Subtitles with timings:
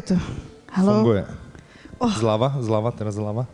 [0.00, 0.16] Funguje to.
[0.72, 0.92] Halo?
[0.94, 1.24] Funguje.
[1.98, 2.12] Oh.
[2.16, 3.44] Zlava, zlava, teraz zlava.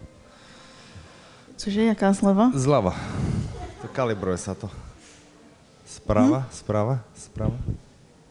[1.56, 2.54] Cože, jaká zlava?
[2.54, 2.95] Zlava.
[3.82, 4.70] To kalibruje sa to.
[5.87, 6.51] Sprava, hm?
[6.54, 7.59] sprava, sprava.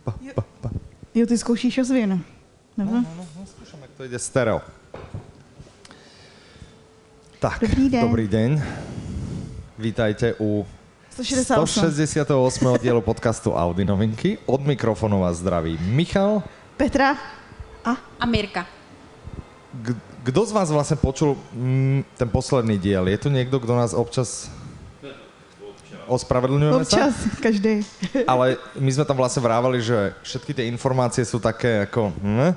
[0.07, 0.69] Pa, pa, pa.
[1.15, 2.19] Jo, ty zkoušíš ozvěnu.
[2.77, 2.91] Nebo?
[2.91, 4.61] No, no, no, no, skúšam, jak to ide stereo.
[7.39, 8.01] Tak, dobrý den.
[8.01, 8.51] Dobrý deň.
[9.79, 10.65] Vítajte u
[11.09, 11.91] 168.
[11.91, 12.77] 168.
[12.79, 14.37] dielu podcastu Audi novinky.
[14.45, 16.43] Od mikrofonu vás zdraví Michal.
[16.77, 17.15] Petra.
[17.85, 17.97] A?
[18.19, 18.65] A Mirka.
[20.23, 23.07] Kdo z vás vlastně počul mm, ten posledný diel?
[23.07, 24.49] Je tu někdo, kdo nás občas
[26.07, 27.29] ospravedlňujeme Občas, sa?
[27.41, 27.81] každý.
[28.29, 32.13] Ale my jsme tam vlastně vrávali, že všetky ty informácie jsou také jako...
[32.21, 32.53] Hm?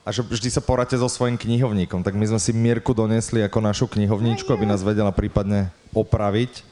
[0.00, 2.00] A že vždy sa poradte so svojím knihovníkom.
[2.02, 6.64] Tak my jsme si Mirku donesli jako našu knihovníčku, aby nás vedela prípadne opraviť.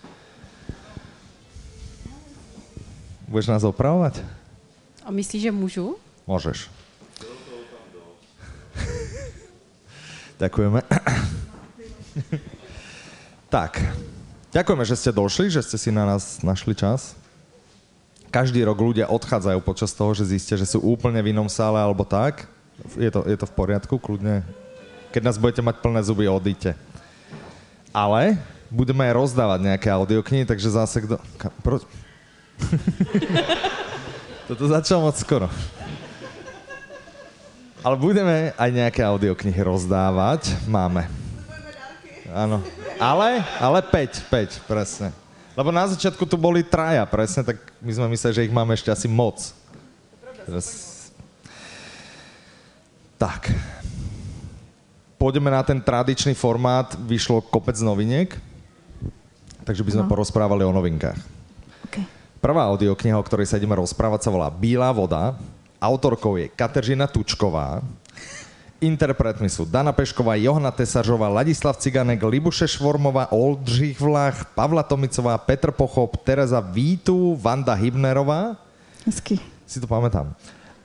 [3.29, 4.17] Budeš nás opravovat?
[5.05, 5.97] A myslíš, že můžu?
[6.27, 6.78] Můžeš.
[10.39, 10.81] Ďakujeme.
[13.55, 13.83] tak,
[14.55, 17.19] ďakujeme, že ste došli, že ste si na nás našli čas.
[18.31, 22.07] Každý rok ľudia odchádzajú počas toho, že zistia, že sú úplne v inom sále alebo
[22.07, 22.47] tak.
[22.95, 24.47] Je to, je to v poriadku, kľudne.
[25.11, 26.79] Keď nás budete mať plné zuby, odíte.
[27.91, 28.39] Ale
[28.71, 31.19] budeme aj rozdávať nejaké audioknihy, takže zase kdo...
[31.35, 31.51] Ka...
[31.65, 31.83] Pro...
[34.49, 35.51] Toto začalo moc skoro.
[37.79, 40.51] Ale budeme aj nejaké audioknihy rozdávať.
[40.67, 41.07] Máme.
[42.35, 42.59] Áno.
[42.99, 45.15] Ale, ale 5, 5, presne.
[45.55, 48.91] Lebo na začiatku tu boli traja, presne, tak my sme mysleli, že ich máme ešte
[48.91, 49.39] asi moc.
[50.43, 50.67] Teraz...
[53.15, 53.55] Tak.
[55.15, 56.99] Pôjdeme na ten tradičný formát.
[57.07, 58.35] Vyšlo kopec noviniek,
[59.63, 60.11] takže by sme no.
[60.11, 61.19] porozprávali o novinkách.
[61.91, 62.07] Okay.
[62.43, 65.39] Prvá audiokniha, o ktorej sa ideme rozprávať, sa volá Bílá voda
[65.83, 67.83] Autorkou je Kateřina Tučková.
[68.79, 75.71] Interpretmi sú Dana Pešková, Johana Tesařová, Ladislav Ciganek, Libuše Švormová, Oldřich Vlach, Pavla Tomicová, Petr
[75.75, 78.57] Pochop, Tereza Vítu, Vanda Hybnerová.
[79.07, 79.41] Hezky.
[79.67, 80.31] Si to pamätám.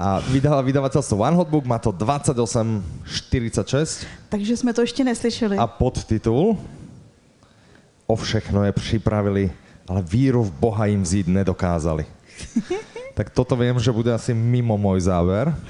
[0.02, 4.10] A vydala vydavateľstvo One Hot Book, má to 2846.
[4.30, 5.58] Takže jsme to ještě neslyšeli.
[5.58, 6.58] A podtitul
[8.08, 9.52] O všechno je připravili,
[9.88, 12.06] ale víru v Boha jim vzít nedokázali.
[13.14, 15.56] tak toto vím, že bude asi mimo můj záver.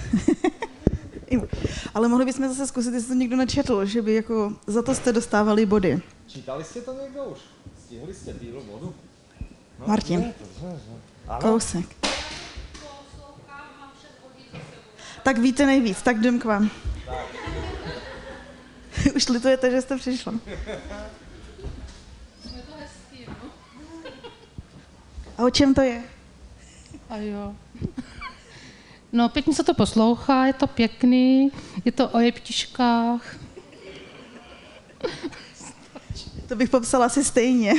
[1.94, 5.14] Ale mohli bychom zase zkusit, jestli to někdo nečetl, že by jako za to jste
[5.14, 6.02] dostávali body.
[6.28, 7.38] Čítali jste to někdo už?
[7.86, 8.94] Stihli jste bílou vodu?
[9.80, 10.34] No, Martin.
[11.42, 11.86] Kousek.
[15.24, 16.70] Tak víte nejvíc, tak jdem k vám.
[19.16, 20.34] Už litujete, že jste přišla.
[25.38, 26.04] A o čem to je?
[27.14, 27.56] A jo.
[29.12, 31.52] No, pěkně se to poslouchá, je to pěkný,
[31.86, 33.36] je to o jeptiškách.
[36.48, 37.74] To bych popsala asi stejně.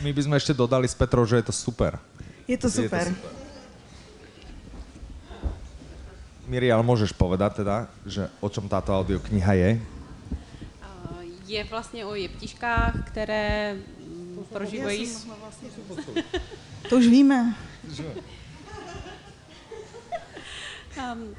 [0.00, 1.98] My bychom ještě dodali s Petrou, že je to super.
[2.48, 2.98] Je to super.
[3.00, 3.32] Je to super.
[6.46, 9.82] Mirial, můžeš povedat teda, že o čem tato audiokniha je?
[11.46, 13.76] Je vlastně o jeptiškách, které
[14.52, 15.08] prožívají...
[16.88, 17.54] To už víme.
[21.12, 21.34] Um,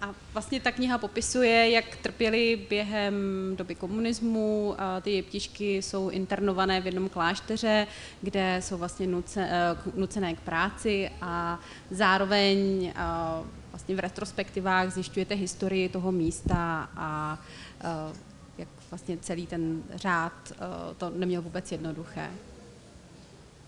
[0.00, 3.14] a vlastně ta kniha popisuje, jak trpěli během
[3.56, 4.74] doby komunismu.
[4.78, 7.86] A ty jeptišky jsou internované v jednom klášteře,
[8.22, 9.48] kde jsou vlastně nuce,
[9.86, 12.92] uh, nucené k práci a zároveň
[13.40, 17.38] uh, vlastně v retrospektivách zjišťujete historii toho místa a
[17.84, 18.16] uh,
[18.58, 20.52] jak vlastně celý ten řád
[20.96, 22.30] to neměl vůbec jednoduché.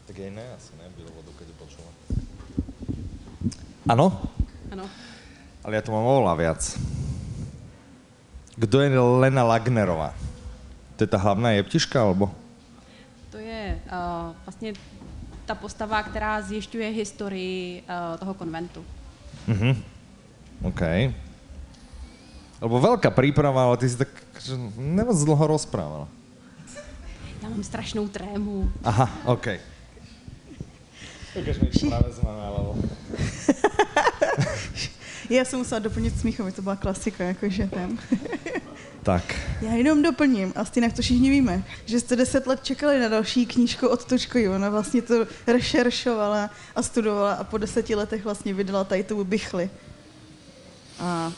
[0.08, 1.90] Tak jej ne, asi ne, vodu, keď počula.
[3.84, 4.16] Ano?
[4.72, 4.88] Ano.
[5.64, 6.60] Ale já to mám oveľa viac.
[8.56, 10.16] Kdo je Lena Lagnerová?
[10.96, 12.32] To je ta hlavná jeptiška, alebo?
[13.30, 14.72] To je uh, vlastně
[15.44, 18.84] ta postava, která zjišťuje historii uh, toho konventu.
[19.46, 19.76] Mhm.
[20.64, 20.82] OK.
[22.60, 24.08] Lebo velká příprava, ale ty si tak
[24.76, 26.08] nemoc dlouho rozprávala.
[27.42, 28.72] Já mám strašnou trému.
[28.84, 29.46] Aha, OK.
[31.34, 32.08] Ukaž mi práve
[35.30, 37.98] Já jsem musela doplnit smíchovi, to byla klasika, jakože ten.
[39.02, 39.34] tak.
[39.60, 43.46] Já jenom doplním, a stejně to všichni víme, že jste deset let čekali na další
[43.46, 44.48] knížku od Tučkovi.
[44.48, 49.70] Ona vlastně to rešeršovala a studovala a po deseti letech vlastně vydala tady tu bychli.
[51.00, 51.32] A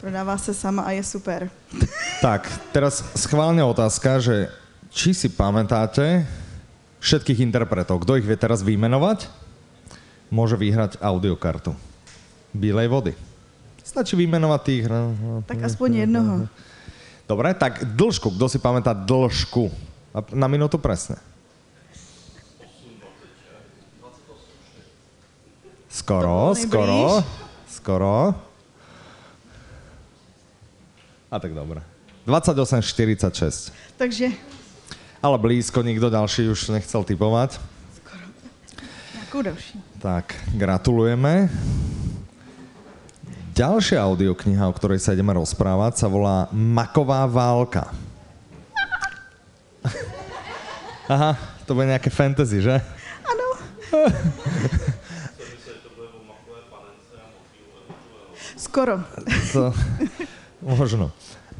[0.00, 1.50] prodává se sama a je super.
[2.22, 4.48] tak, teraz schválně otázka, že
[4.90, 6.26] či si pamätáte,
[6.98, 8.02] všetkých interpretov.
[8.02, 9.30] Kdo ich vie teraz vymenovať,
[10.28, 11.74] môže vyhrať audiokartu.
[12.52, 13.12] bílej vody.
[13.84, 14.84] Stačí vymenovať tých.
[14.84, 16.44] no, no, Tak aspoň jednoho.
[17.24, 18.36] Dobre, tak dĺžku.
[18.36, 19.72] Kto si pamätá dĺžku?
[20.12, 21.16] A Na minútu presne.
[25.88, 27.24] Skoro, skoro,
[27.68, 28.32] skoro.
[31.28, 31.80] A tak dobre.
[32.28, 33.72] 28,46.
[33.96, 34.32] Takže
[35.18, 37.58] Ale blízko, nikto ďalší už nechcel typovať.
[39.14, 39.82] nějakou další.
[39.98, 41.50] Tak, gratulujeme.
[43.58, 47.90] Ďalšia audiokniha, o ktorej sa ideme rozprávať, sa volá Maková válka.
[51.10, 51.34] Aha,
[51.66, 52.78] to bude nejaké fantasy, že?
[53.26, 53.46] Ano.
[58.70, 59.02] Skoro.
[59.52, 59.74] To,
[60.62, 61.10] možno.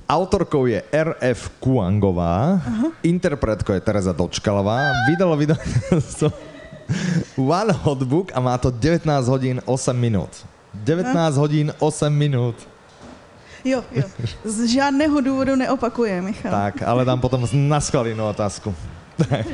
[0.09, 1.53] Autorkou je R.F.
[1.61, 2.63] Kuangová,
[3.03, 6.33] interpretkou je Teresa Dočkalová, vydalo vydavateľstvo
[7.37, 10.33] One Hot Book a má to 19 hodín 8 minút.
[10.75, 12.57] 19 hodín 8 minút.
[13.65, 14.03] Jo, jo.
[14.45, 16.53] Z žádného důvodu neopakuje, Michal.
[16.53, 18.75] Tak, ale dám potom na schválinu otázku.
[19.29, 19.47] Tak.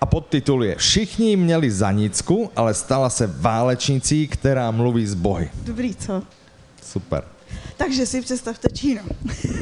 [0.00, 5.50] A podtitul je Všichni měli zanicku, ale stala se válečnicí, která mluví s bohy.
[5.64, 6.22] Dobrý, co?
[6.82, 7.35] Super.
[7.76, 9.00] Takže si představte Čínu.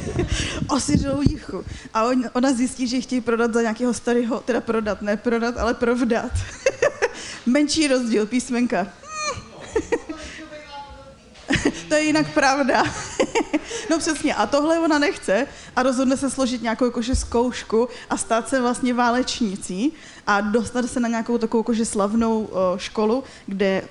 [0.69, 1.65] Osiřelou dívku.
[1.95, 5.75] A on, ona zjistí, že chtějí prodat za nějakého starého, teda prodat, ne prodat, ale
[5.75, 6.33] provdat.
[7.47, 8.87] Menší rozdíl, písmenka.
[11.89, 12.85] to je jinak pravda.
[13.91, 15.47] no přesně, a tohle ona nechce
[15.77, 19.93] a rozhodne se složit nějakou jakože zkoušku a stát se vlastně válečnicí
[20.27, 23.89] a dostat se na nějakou takovou jakože slavnou školu, kde,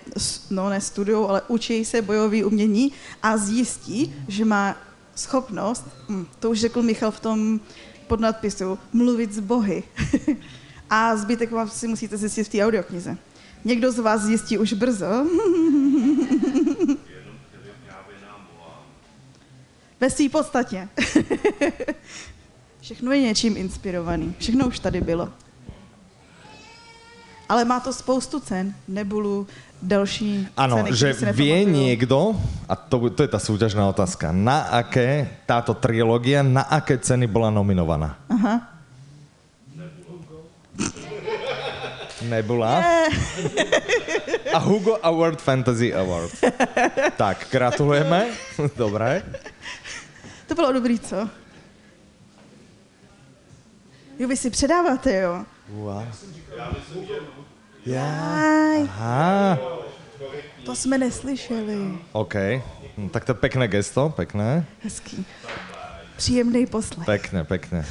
[0.50, 2.92] no ne studují, ale učí se bojové umění
[3.24, 4.76] a zjistí, že má
[5.16, 7.60] schopnost, hm, to už řekl Michal v tom
[8.08, 9.84] podnadpisu, mluvit s bohy.
[10.90, 13.18] a zbytek vám si musíte zjistit v té audioknize.
[13.66, 15.26] Někdo z vás zjistí už brzo.
[20.04, 20.88] Ve své podstatě.
[22.82, 24.36] Všechno je něčím inspirovaný.
[24.40, 25.30] Všechno už tady bylo.
[27.50, 28.76] Ale má to spoustu cen.
[28.88, 29.48] Nebulu
[29.82, 31.76] další Áno, ceny, že vie nepamatuju.
[31.76, 32.18] niekto,
[32.68, 37.48] a to, to je tá súťažná otázka, na aké táto trilógia, na aké ceny bola
[37.48, 38.20] nominovaná?
[38.28, 38.60] Aha.
[42.28, 42.84] Nebula.
[44.52, 46.32] A Hugo Award Fantasy Award.
[47.16, 48.32] Tak, gratulujeme.
[48.76, 49.24] Dobre.
[50.54, 51.30] To bylo dobrý, co?
[54.20, 55.46] Jo, vy si předáváte, jo?
[55.70, 56.04] Wow.
[57.98, 59.58] Aj, Aha,
[60.66, 61.98] to jsme neslyšeli.
[62.12, 62.34] OK.
[62.98, 64.66] Hm, Tak to je pekné gesto, pekné.
[64.84, 65.26] Hezký.
[66.16, 67.06] Příjemný poslech.
[67.06, 67.86] Pekne, pekne.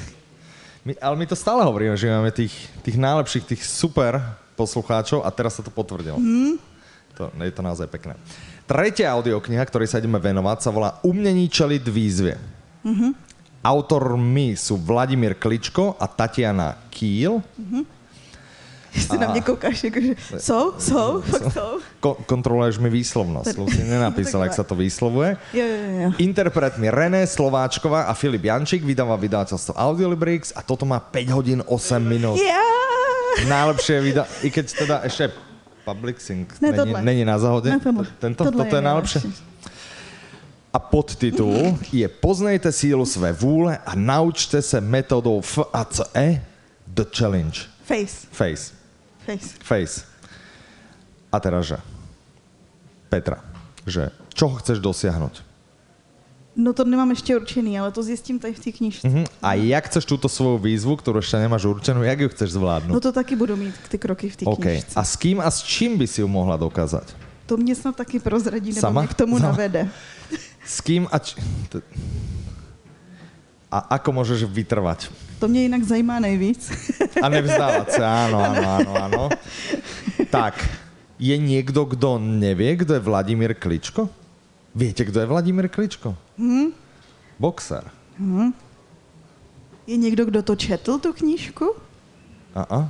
[0.85, 4.23] My, ale my to stále hovoríme, že máme tých, tých najlepších, tých super
[4.55, 6.15] poslucháčov a teraz sa to potvrdilo.
[6.15, 6.62] Mm.
[7.17, 8.17] To, je to naozaj pekné.
[8.67, 12.35] Tretia audiokniha, ktorej sa ideme venovať, sa volá Umění čeliť výzvě.
[12.83, 13.11] Mm-hmm.
[13.63, 17.39] Autormi sú Vladimír Kličko a Tatiana Kýl.
[18.95, 21.79] Jestli na mě koukáš, jakože, jsou, jsou, fakt jsou.
[22.01, 23.57] Ko- kontroluješ mi výslovnosť.
[23.59, 25.37] Lucy nenapísal, jak sa to vyslovuje.
[25.55, 26.09] Jo, jo, jo.
[26.19, 32.05] Interpretmi René Slováčková a Filip Jančík vydáva vydavateľstvo Audiolibrix a toto má 5 hodín 8
[32.05, 32.37] minút.
[32.37, 32.61] Ja!
[33.49, 34.29] Najlepšie vydá...
[34.45, 35.33] I keď teda ešte
[35.85, 37.03] Public Sync Ne, není, tohle.
[37.03, 37.71] není na záhode.
[37.71, 38.07] Ne, tohle.
[38.19, 39.21] Tento, Tohle toto je, je najlepšie.
[40.73, 46.41] A podtitul je Poznejte sílu své vůle a naučte se metodou FACE
[46.87, 47.61] The Challenge.
[47.85, 48.73] Face, Face.
[49.27, 49.49] face.
[49.65, 50.01] Face.
[51.33, 51.77] A teraz že?
[53.09, 53.45] Petra,
[53.87, 55.52] že čo chceš dosiahnuť?
[56.57, 59.09] No to nemám ještě určený, ale to zjistím tady v té knižce.
[59.09, 59.25] Mhm.
[59.43, 62.93] A jak chceš túto svoju výzvu, ktorú ešte nemáš určenú, jak ju chceš zvládnuť?
[62.93, 64.61] No to taky budu mít ty kroky v té OK.
[64.61, 64.93] knižce.
[64.93, 67.09] A s kým a s čím by si ju mohla dokázať?
[67.49, 69.01] To mě snad taky prozradí, nebo Sama?
[69.01, 69.49] mě k tomu Sama?
[69.49, 69.89] navede.
[70.65, 71.35] S kým a č...
[71.73, 71.83] t-
[73.73, 75.09] A ako môžeš vytrvať?
[75.41, 76.69] To mě jinak zajímá nejvíc.
[77.25, 79.23] A nevzdávať sa, áno, áno, áno, áno.
[80.29, 80.61] Tak,
[81.17, 84.13] je niekto, kto nevie, kto je Vladimír Kličko?
[84.73, 86.17] Viete, kto je Vladimír Kličko?
[86.41, 86.73] Hm?
[87.39, 87.85] Boxer.
[89.87, 91.75] Je někdo, kdo to četl, tu knížku?
[92.55, 92.89] A-a.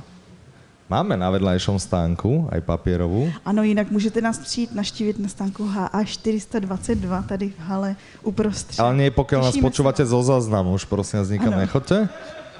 [0.91, 3.31] Máme na vedľajšom stánku aj papierovú.
[3.47, 8.79] Ano, jinak můžete nás přijít naštívit na stánku HA 422 tady v hale uprostřed.
[8.83, 11.63] Ale nie, pokiaľ nás počúvate zo záznamu, už prosím vás nikam Ano.
[11.65, 12.09] nechoďte.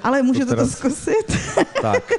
[0.04, 1.28] Ale můžete to, teraz- zkusit.
[1.82, 2.04] Tak.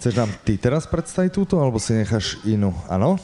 [0.00, 2.72] Chceš nám ty teraz predstaviť túto, alebo si necháš inú?
[2.88, 3.18] Áno?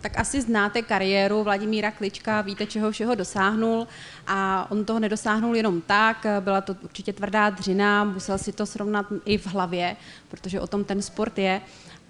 [0.00, 3.86] Tak asi znáte kariéru Vladimíra Klička, víte, čeho všeho dosáhnul.
[4.26, 9.06] A on toho nedosáhnul jenom tak, byla to určitě tvrdá dřina, musel si to srovnat
[9.24, 9.96] i v hlavě,
[10.28, 11.60] protože o tom ten sport je.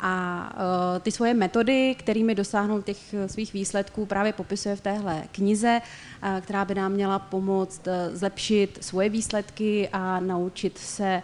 [0.00, 5.80] A uh, ty svoje metody, kterými dosáhnout těch svých výsledků, právě popisuje v téhle knize,
[6.22, 11.22] uh, která by nám měla pomoct uh, zlepšit svoje výsledky a naučit se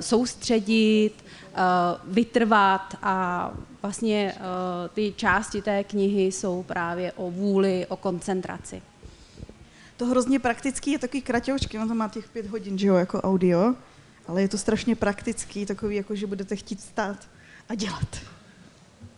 [0.00, 1.12] soustředit,
[2.04, 3.50] vytrvat a
[3.82, 4.42] vlastně uh,
[4.94, 8.82] ty části té knihy jsou právě o vůli, o koncentraci.
[9.96, 13.20] To hrozně praktický je takový kratoučky, on to má těch pět hodin, že jo, jako
[13.20, 13.74] audio,
[14.28, 17.16] ale je to strašně praktický, takový, jako že budete chtít stát
[17.68, 18.16] a dělat.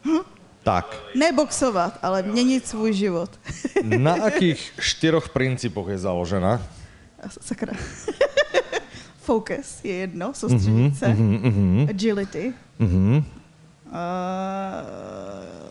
[0.05, 0.39] Hm?
[0.63, 0.97] Tak.
[1.15, 3.31] Neboxovat, ale měnit svůj život.
[3.83, 6.63] Na akých štyroch princípoch je založená?
[7.41, 7.73] Sakra.
[9.29, 11.09] Focus je jedno, soustředit se.
[11.09, 11.87] mhm, mhm.
[11.91, 12.55] Agility.
[12.79, 13.17] Mhm.
[13.17, 13.93] Uh,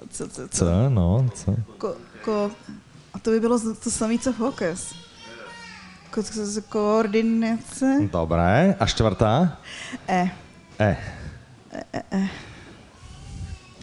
[0.09, 0.57] co, co, co?
[0.57, 1.55] Co, no, co?
[1.77, 2.51] Ko, ko,
[3.13, 4.93] a to by bylo to samé, co focus.
[6.13, 7.99] Ko, ko, ko, koordinace.
[8.13, 8.75] Dobré.
[8.79, 9.57] A štvrtá?
[10.07, 10.29] E.
[10.79, 10.97] E.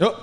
[0.01, 0.15] Jo,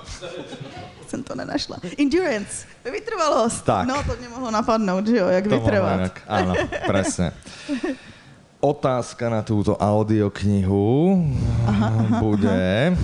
[1.08, 1.76] Jsem to nenašla.
[1.98, 2.66] Endurance.
[2.84, 3.64] Vytrvalost.
[3.64, 3.88] Tak.
[3.88, 5.94] No, to mě mohlo napadnout, že jo, jak to mohlo vytrvat.
[6.00, 6.22] inak.
[6.28, 6.54] Áno,
[6.88, 7.32] presne.
[8.62, 11.18] Otázka na túto audioknihu
[12.22, 12.94] bude,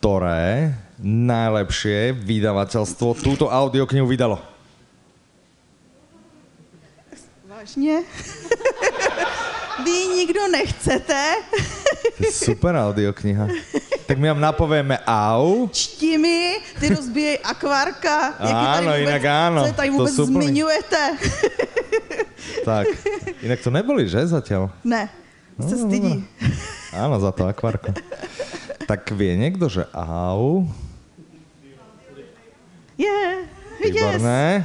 [0.00, 4.40] ktoré najlepšie vydavateľstvo túto audioknihu vydalo?
[7.48, 8.00] Vážně?
[9.84, 11.20] Vy ji nikdo nechcete?
[12.32, 13.46] Super audiokniha.
[14.06, 15.68] Tak my vám napovieme au.
[15.68, 18.34] Čti mi, ty rozbíjej akvárka.
[18.40, 21.02] Jak je tady Áno, vůbec, inak áno, Co je tady vůbec zmiňujete?
[22.64, 22.86] Tak,
[23.42, 24.70] inak to neboli, že zatiaľ?
[24.84, 25.08] ne,
[25.58, 26.22] se No, stydí.
[26.94, 27.90] Áno, za to akvárko.
[28.86, 30.64] Tak vie niekto, že au?
[32.98, 33.90] Je, yes.
[33.90, 34.64] Výborné.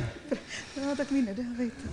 [0.78, 1.86] No, tak mi nedávejte.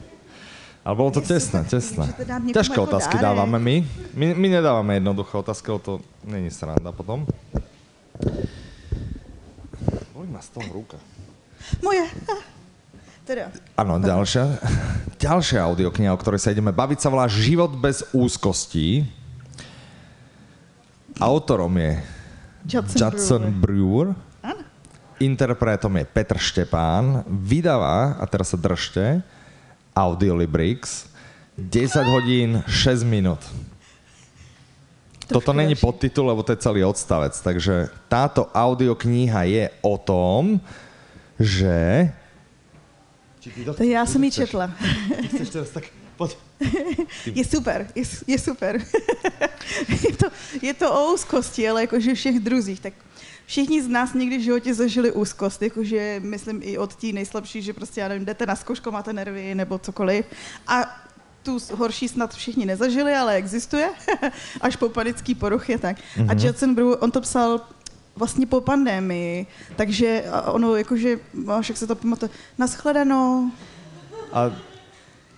[0.84, 2.04] Ale bolo to tesné, tesné.
[2.04, 3.24] Môžete dát niekomu Ťažké ako otázky dárek.
[3.24, 3.76] dávame my.
[4.12, 4.26] my.
[4.36, 7.24] My nedávame jednoduché otázky, to není sranda potom.
[10.12, 11.00] Boli ma z toho ruka.
[11.80, 12.04] Moje.
[13.24, 13.48] Teda,
[13.80, 14.60] Áno, ďalšia,
[15.24, 19.08] ďalšia audiokniha, o ktorej sa ideme baviť, sa volá Život bez úzkostí.
[21.16, 22.04] Autorom je
[22.68, 24.12] Judson, Judson Brewer.
[24.44, 24.60] Áno.
[25.24, 27.24] Interpretom je Petr Štepán.
[27.24, 29.24] Vydává, a teraz sa držte,
[29.96, 31.08] Audiolibrix.
[31.56, 33.40] 10 hodín, 6 minút.
[35.32, 37.32] Toto není podtitul, lebo to je celý odstavec.
[37.32, 40.60] Takže táto audiokniha je o tom,
[41.40, 42.12] že...
[43.76, 44.70] To já jsem ji četla.
[45.28, 45.84] Chceš teraz tak...
[46.16, 46.36] Poď.
[47.26, 48.78] Je super, je, je super.
[50.02, 50.26] je, to,
[50.62, 52.80] je to o úzkosti, ale jakože všech druzích.
[52.80, 52.94] Tak
[53.46, 57.72] všichni z nás někdy v životě zažili úzkost, jakože myslím i od té nejslabší, že
[57.72, 60.26] prostě, já nevím, jdete na zkoušku, máte nervy nebo cokoliv.
[60.66, 61.04] A
[61.42, 63.90] tu horší snad všichni nezažili, ale existuje.
[64.60, 65.96] Až po panický poruchy, tak.
[65.96, 66.30] Mm-hmm.
[66.30, 67.60] A Judson Brew, on to psal
[68.16, 71.18] vlastně po pandémii, takže ono jakože,
[71.68, 73.50] jak se to pamatuje, naschledanou,
[74.32, 74.50] A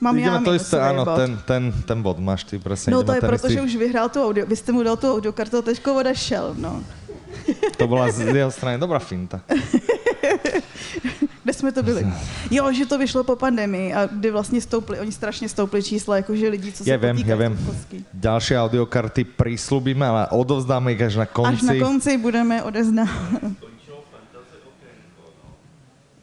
[0.01, 1.17] mám já to minusový áno, bod.
[1.17, 2.93] ten, ten, ten bod máš ty, presne.
[2.93, 4.47] No to je proto, že už vyhrál tu audio.
[4.47, 6.85] Vy jste mu dal tu audiokartu a teďko odešel, no.
[7.77, 9.41] To bola z jeho strany dobrá finta.
[11.45, 12.07] Kde jsme to byli?
[12.51, 16.49] Jo, že to vyšlo po pandemii a kdy vlastně stoupli, oni strašně stoupli čísla, jakože
[16.49, 17.17] lidí, co se ja viem.
[17.17, 17.23] s
[17.61, 18.05] úzkostí.
[18.15, 21.67] Ďalšie audiokarty prislúbime, ale odovzdáme ich až na Až konci.
[21.67, 23.43] na konci budeme odeznávat.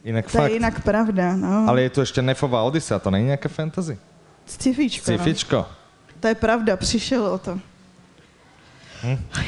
[0.03, 0.50] Inak To fakt.
[0.51, 1.63] je jinak pravda, no.
[1.67, 3.95] Ale je tu ešte Nefová Odisea, to není nejaké fantasy?
[4.43, 5.15] Sci-fičko, no.
[5.15, 5.60] Sci-fičko.
[6.19, 7.60] To je pravda, přišel o to.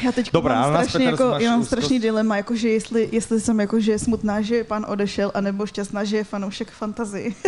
[0.02, 3.98] Já teď Dobrá, mám teraz jako, já mám strašný dilema, jakože jestli, jestli jsem jakože
[3.98, 7.34] smutná, že pan odešel, anebo šťastná, že je fanoušek fantazii.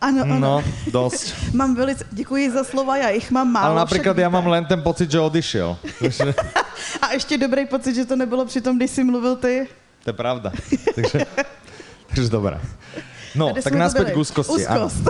[0.00, 0.38] ano, ano.
[0.38, 1.34] No, dosť.
[1.54, 3.66] Mám velice, děkuji za slova, já jich mám málo.
[3.66, 5.76] Ale napríklad však ja mám len ten pocit, že odišiel.
[5.98, 6.34] Takže
[7.02, 9.68] A ještě dobrý pocit, že to nebylo při tom, když jsi mluvil ty.
[10.04, 10.52] to je pravda.
[10.94, 11.18] Takže,
[12.08, 12.60] takže dobré.
[13.34, 14.12] No, tak byli?
[14.12, 14.52] k úzkosti.
[14.52, 15.02] Úzkost.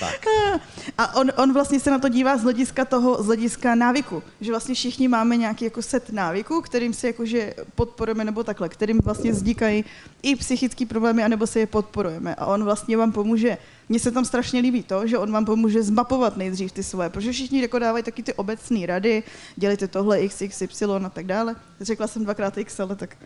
[0.00, 0.26] Tak.
[0.98, 4.22] A on, on vlastně se na to dívá z hlediska toho, z hlediska návyku.
[4.40, 8.98] Že vlastně všichni máme nějaký jako set návyků, kterým si jakože podporujeme nebo takhle, kterým
[8.98, 9.84] vlastně vznikají
[10.22, 12.34] i psychické problémy, anebo se je podporujeme.
[12.34, 13.58] A on vlastně vám pomůže,
[13.88, 17.32] mně se tam strašně líbí to, že on vám pomůže zmapovat nejdřív ty svoje, protože
[17.32, 19.22] všichni jako dávají taky ty obecné rady,
[19.56, 21.56] dělejte tohle x, x, y a tak dále.
[21.80, 23.16] Řekla jsem dvakrát x, ale tak...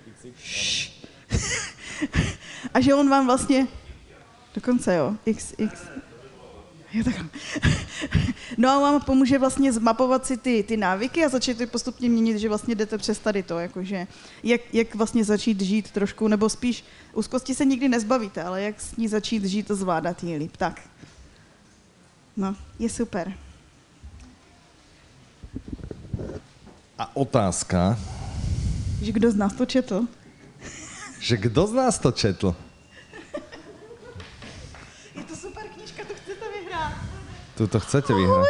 [2.75, 3.67] A že on vám vlastně,
[4.55, 5.81] dokonce jo, x, x.
[8.59, 12.39] No a vám pomůže vlastně zmapovat si ty, ty návyky a začít je postupně měnit,
[12.39, 14.07] že vlastně jdete přes tady to, jakože
[14.43, 18.97] jak, jak vlastně začít žít trošku, nebo spíš úzkosti se nikdy nezbavíte, ale jak s
[18.97, 20.57] ní začít žít a zvládat ji líp.
[20.57, 20.81] Tak.
[22.37, 23.33] No, je super.
[26.99, 27.99] A otázka.
[29.03, 30.07] Že kdo z nás to četl?
[31.21, 32.57] Že kdo z nás to četl?
[37.57, 38.47] Tu to chcete vyhrať.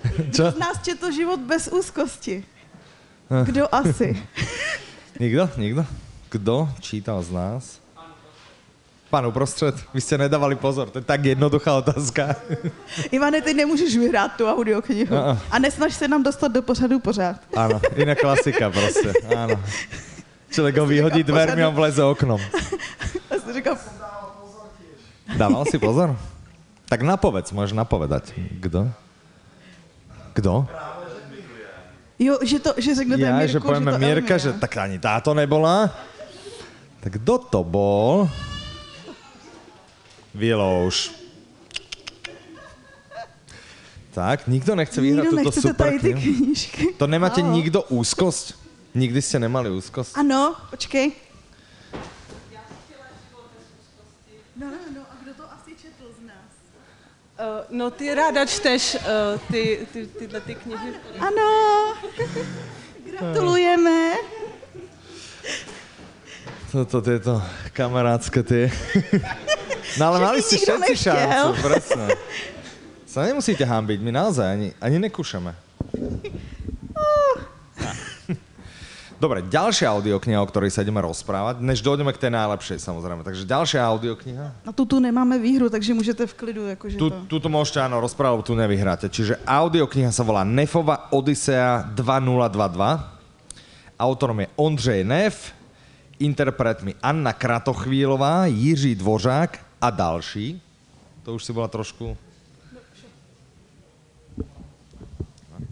[0.34, 0.50] Čo?
[0.50, 2.44] Z nás četl život bez úzkosti.
[3.44, 4.16] Kdo asi?
[5.20, 5.48] Nikdo?
[5.56, 5.86] Nikdo?
[6.30, 7.64] Kdo čítal z nás?
[9.10, 12.36] Pán uprostřed, vy jste nedávali pozor, to je tak jednoduchá otázka.
[13.10, 15.16] Ivane, ty nemůžeš vyhrát tu audioknihu.
[15.16, 15.38] Uh-uh.
[15.50, 17.36] A nesnaž se nám dostat do pořadu pořád.
[17.56, 19.58] Áno, iná klasika prostě, áno.
[20.50, 22.40] Člověk ho vyhodí dvermi a on vleze oknom.
[23.30, 23.76] Já jsem říkal,
[25.36, 26.16] Dával si pozor?
[26.90, 28.32] Tak napovedz, můžeš napovedať.
[28.50, 28.90] Kdo?
[30.34, 30.66] Kdo?
[32.18, 35.34] jo, že, to, že řeknete Já, Mirku, že pojeme to Mirka, že tak ani táto
[35.34, 35.94] nebola.
[37.00, 38.26] Tak kdo to bol?
[40.34, 41.10] Vylouž.
[44.10, 46.86] Tak, nikdo nechce vyhrát Nikdo tuto nechcete super tady ty knížky.
[46.98, 47.54] To nemáte Halo.
[47.54, 48.58] nikdo úzkost?
[48.94, 50.18] Nikdy jste nemali úzkost?
[50.18, 51.12] Ano, počkej.
[54.56, 56.50] No, no, no, a kdo to asi četl z nás?
[57.40, 60.92] Uh, no ty ráda čteš uh, ty, ty, tyhle ty knihy.
[61.24, 61.48] Ano,
[63.08, 64.20] gratulujeme.
[66.68, 67.40] Toto, tieto
[67.72, 68.68] kamarádske tie.
[69.98, 72.06] No ale Že mali by ste nikto všetci šancu, presne.
[73.10, 75.50] Sa nemusíte hambiť, my naozaj ani, ani nekúšame.
[79.20, 83.20] Dobre, ďalšia audiokniha, o ktorej sa ideme rozprávať, než dojdeme k tej najlepšej samozrejme.
[83.20, 84.64] Takže ďalšia audiokniha.
[84.64, 87.28] Na tu tu nemáme výhru, takže můžete v klidu, jakože Tu, to.
[87.28, 89.12] tuto môžete áno rozprávať, lebo tu nevyhráte.
[89.12, 94.00] Čiže audiokniha sa volá Nefova Odisea 2022.
[94.00, 95.52] Autorom je Ondřej Nef,
[96.16, 100.56] interpretmi Anna Kratochvílová, Jiří Dvořák a další.
[101.28, 102.16] To už si bola trošku...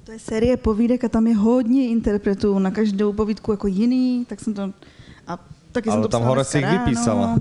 [0.08, 4.40] To je série povídek a tam je hodně interpretů, na každou povídku jako jiný, tak
[4.40, 4.72] jsem to...
[5.28, 5.38] A
[5.72, 7.36] taky jsem Ale to tam hore si vypísala.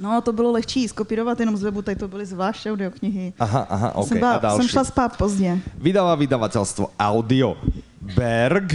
[0.00, 3.32] No, to bylo lehčí skopírovat jenom z webu, tady to byly zvlášť audioknihy.
[3.38, 4.08] Aha, aha, OK.
[4.08, 4.56] jsem, a byla, další.
[4.56, 5.58] jsem šla spát pozdě.
[5.78, 7.54] Vydává vydavateľstvo Audio
[8.02, 8.74] Berg.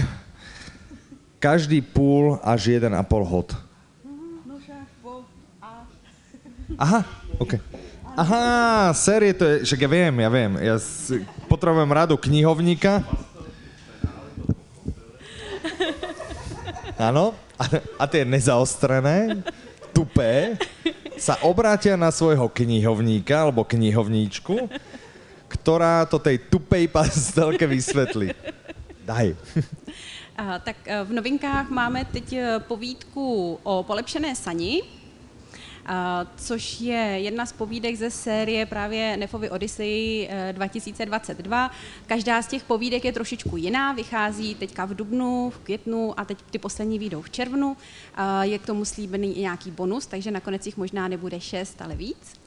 [1.39, 3.51] Každý půl až jeden a pol hod.
[6.79, 7.03] Aha,
[7.43, 7.59] OK.
[8.11, 10.51] Aha, série to je, však ja viem, ja viem.
[10.59, 13.07] Ja si, potrebujem radu knihovníka.
[17.07, 17.63] Áno, a,
[17.95, 19.39] a tie nezaostrené,
[19.95, 20.59] tupé,
[21.15, 24.67] sa obrátia na svojho knihovníka alebo knihovníčku,
[25.47, 28.35] ktorá to tej tupej pastelke vysvetlí.
[29.07, 29.35] Daj.
[30.41, 34.81] A, tak eh, v novinkách máme teď eh, povídku o polepšené sani,
[36.35, 41.71] což je jedna z povídek ze série právě Nefovy Odyssey eh, 2022.
[42.07, 46.37] Každá z těch povídek je trošičku jiná, vychází teďka v dubnu, v květnu a teď
[46.51, 47.77] ty poslední výjdou v červnu.
[48.41, 52.41] Je k tomu slíbený i nějaký bonus, takže nakonec jich možná nebude šest, ale víc.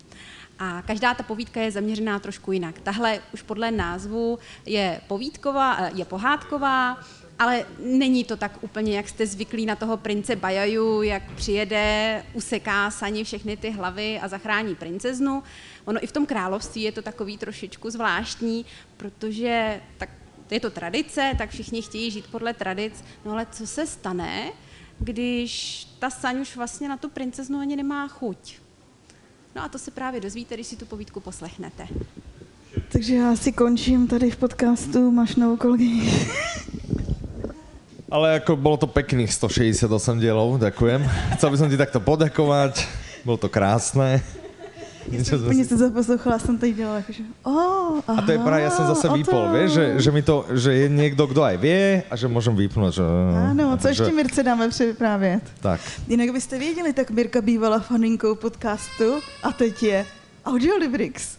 [0.59, 2.81] A každá ta povídka je zaměřená trošku jinak.
[2.81, 6.99] Tahle už podle názvu je povídková, eh, je pohádková,
[7.38, 12.90] ale není to tak úplně, jak jste zvyklí na toho prince Bajaju, jak přijede, useká
[12.90, 15.42] sani všechny ty hlavy a zachrání princeznu.
[15.85, 18.66] Ono i v tom království je to takový trošičku zvláštní,
[18.97, 20.09] protože tak
[20.51, 23.05] je to tradice, tak všichni chtějí žít podle tradic.
[23.25, 24.53] No ale co se stane,
[24.99, 28.55] když ta saň už vlastně na tu princeznu ani nemá chuť?
[29.55, 31.88] No a to se právě dozvíte, když si tu povídku poslechnete.
[32.92, 36.12] Takže já si končím tady v podcastu, máš novou kolegyni.
[38.14, 39.90] Ale ako bolo to pekných 168
[40.22, 41.03] dielov, ďakujem.
[41.35, 42.87] Chcel by som ti takto poďakovať.
[43.27, 44.22] Bolo to krásne.
[45.11, 48.70] Niečo si- se zaposlouchala, jsem teď dělala jakože, oh, aha, A to je práve, ja
[48.70, 52.14] som zase vypol, vieš, že, že, mi to, že je niekto, kdo aj vie a
[52.16, 53.03] že môžem vypnúť.
[53.03, 53.05] Že,
[53.53, 55.42] Ano, co že, ještě Mirce dáme vyprávět?
[55.61, 55.81] Tak.
[56.09, 60.07] Jinak byste věděli, tak Mirka bývala faninkou podcastu a teď je
[60.46, 61.37] Audiolibrix.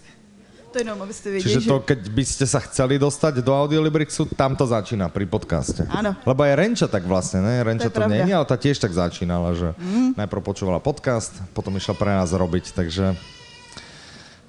[0.76, 1.70] To jenom, abyste věděli, Čiže že...
[1.72, 5.88] to, keď by ste sa chceli dostať do Audiolibrixu, tam to začína pri podcaste.
[5.88, 6.20] Áno.
[6.28, 7.64] Lebo aj Renča tak vlastne, ne?
[7.64, 10.20] Renča To je to, nie ale tá tiež tak začínala, že mm.
[10.20, 13.16] najprv počúvala podcast, potom išla pre nás robiť, takže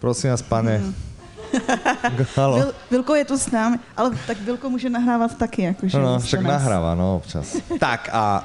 [0.02, 0.82] prosím vás, pane.
[0.82, 0.94] Mm.
[2.34, 2.56] Halo.
[2.58, 5.94] Vil, Vilko je tu s námi, ale tak Vilko může nahrávat taky, jakože.
[5.94, 6.50] No, však nás.
[6.58, 7.54] nahráva, no občas.
[7.78, 8.42] tak a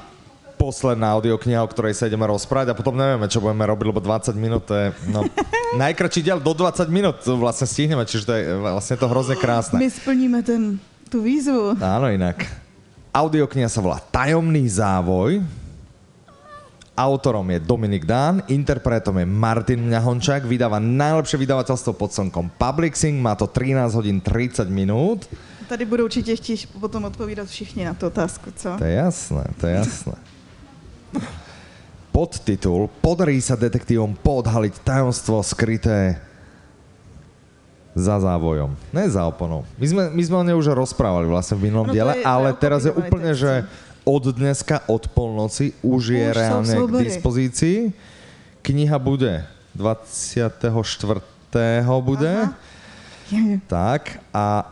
[0.62, 4.30] posledná audiokniha, o ktorej sa ideme rozprávať a potom nevieme, čo budeme robiť, lebo 20
[4.38, 5.26] minút to je, no,
[5.82, 9.82] najkračší diel do 20 minút vlastne stihneme, čiže to je vlastne to hrozne krásne.
[9.82, 10.78] My splníme ten,
[11.10, 11.74] tu výzvu.
[11.82, 12.46] Áno, inak.
[13.10, 15.42] Audiokniha sa volá Tajomný závoj.
[16.94, 23.32] Autorom je Dominik Dán, interpretom je Martin Mňahončák, vydáva najlepšie vydavateľstvo pod slnkom Publixing, má
[23.32, 25.26] to 13 hodín 30 minút.
[25.68, 28.76] tady budou určitě chtít potom odpovídat všichni na tu otázku, co?
[28.78, 30.12] To je jasné, to je jasné.
[32.12, 36.20] Podtitul Podarí sa detektívom podhaliť tajomstvo skryté
[37.92, 38.72] za závojom.
[38.88, 39.64] Ne za oponou.
[39.76, 42.24] My sme, my sme o nej už rozprávali vlastne v minulom No diele, je- je
[42.24, 43.64] ale teraz je úplne, že
[44.04, 47.78] od dneska, od polnoci už je Už sú reálne k dispozícii.
[48.60, 49.44] Kniha bude
[49.76, 50.60] 24.
[52.00, 52.32] bude.
[52.48, 52.52] Aha.
[53.28, 53.56] Je, je.
[53.64, 54.68] Tak, a,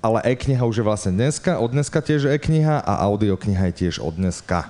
[0.00, 4.16] ale e-kniha už je vlastne dneska, od dneska tiež e-kniha a audiokniha je tiež od
[4.16, 4.68] dneska.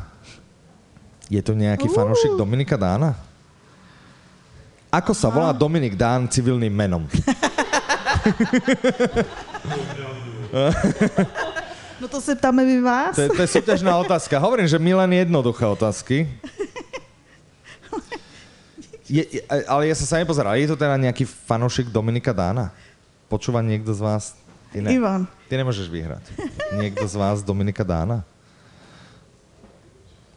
[1.28, 1.94] Je to nejaký Uh.
[1.94, 3.16] fanúšik Dominika Dána?
[4.94, 7.08] Ako sa volá Dominik Dán civilným menom?
[12.00, 13.16] No to se ptáme my vás.
[13.16, 14.38] To je, to je súťažná otázka.
[14.38, 16.26] Hovorím, že my len jednoduché otázky.
[19.04, 20.56] Je, je, ale ja som sa nepozeral.
[20.56, 22.72] Je to teda nejaký fanúšik Dominika Dána?
[23.28, 24.32] Počúva niekto z vás?
[24.72, 25.22] Ty, ne, Ivan.
[25.46, 26.24] ty nemôžeš vyhrať.
[26.74, 28.26] Niekto z vás Dominika Dána?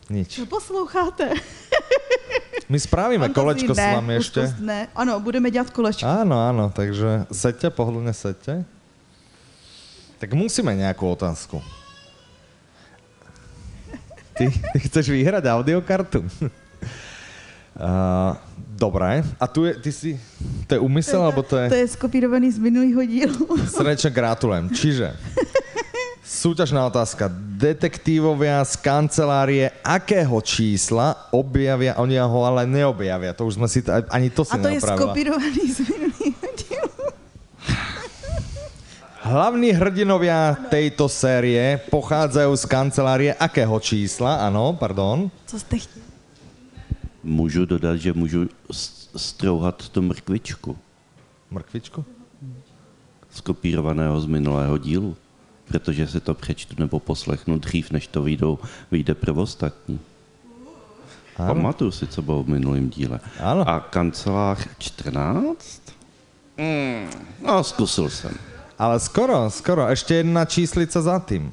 [0.09, 0.39] Nič.
[0.39, 1.29] Co posloucháte?
[2.71, 4.41] My spravíme kolečko s ne, už ešte.
[4.43, 4.87] to Ne.
[4.95, 6.03] Ano, budeme dělat kolečko.
[6.03, 8.67] Áno, áno, takže sedte, pohodlne sedte.
[10.19, 11.63] Tak musíme nejakú otázku.
[14.35, 14.51] Ty,
[14.91, 16.27] chceš vyhrať audiokartu?
[17.79, 18.35] Uh,
[18.83, 19.23] dobré.
[19.39, 20.09] A tu je, ty si,
[20.67, 21.87] to je úmysel, alebo to To je...
[21.87, 23.47] je skopírovaný z minulého dílu.
[23.63, 24.75] Srdečne gratulujem.
[24.75, 25.15] Čiže,
[26.27, 27.31] súťažná otázka.
[27.57, 33.79] Detektívovia z kancelárie akého čísla objavia, oni ho ale neobjavia, to už sme si,
[34.11, 34.99] ani to si A to je neopravila.
[34.99, 36.91] skopírovaný z minulého dílu.
[39.27, 44.39] Hlavní hrdinovia tejto série pochádzajú z kancelárie akého čísla?
[44.39, 45.27] Ano, pardon.
[45.47, 46.05] Co jste chtěli?
[47.23, 48.47] Můžu dodat, že můžu
[49.15, 50.77] strouhat tu mrkvičku
[51.51, 52.05] Mrkvičku?
[53.31, 55.15] skopírovaného z minulého dílu,
[55.67, 58.59] protože si to přečtu nebo poslechnu dřív, než to vyjdou,
[58.91, 59.99] vyjde prvostatní.
[61.37, 61.53] Ano.
[61.55, 63.19] Pamatuju si, co bylo v minulém díle.
[63.39, 63.69] Ano.
[63.69, 65.81] A kancelář 14?
[66.57, 67.09] Mm,
[67.45, 68.31] no, zkusil jsem.
[68.79, 69.87] Ale skoro, skoro.
[69.89, 71.49] Ešte jedna číslica za tým.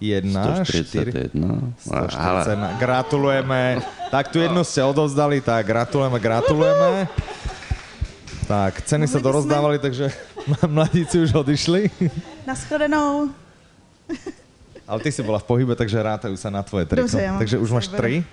[0.00, 1.08] Jedna, štyri.
[1.32, 1.72] 141.
[1.80, 2.76] 141.
[2.76, 3.80] Gratulujeme.
[4.12, 7.08] Tak tu jednu ste odovzdali, tak gratulujeme, gratulujeme.
[8.44, 10.12] Tak, ceny sa sme- dorozdávali, takže
[10.68, 11.88] mladíci už odišli.
[12.46, 13.32] Naschledanou.
[14.88, 17.10] Ale ty si bola v pohybe, takže rátajú sa na tvoje triko.
[17.10, 18.24] Dobře, mám takže už máš tri.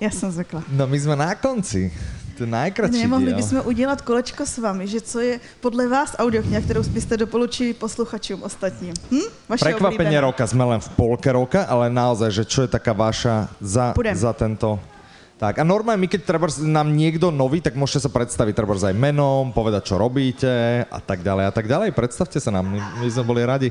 [0.00, 0.62] Já jsem zvykla.
[0.70, 1.90] No my sme na konci.
[2.38, 6.60] To je najkratší Nemohli bychom udělat kolečko s vámi, že co je podle vás audiokniha,
[6.60, 8.94] kterou byste doporučili posluchačům ostatním?
[9.10, 9.26] Hm?
[9.50, 13.50] Vaše Prekvapenie roka, sme len v polke roka, ale naozaj, že čo je taká vaša
[13.58, 14.14] za, Pôjdem.
[14.14, 14.78] za tento...
[15.38, 18.94] Tak a normálne, my keď treba nám niekto nový, tak môžete sa predstaviť treba aj
[18.94, 21.94] menom, povedať, čo robíte a tak ďalej a tak ďalej.
[21.94, 23.70] Predstavte sa nám, my, my sme boli radi.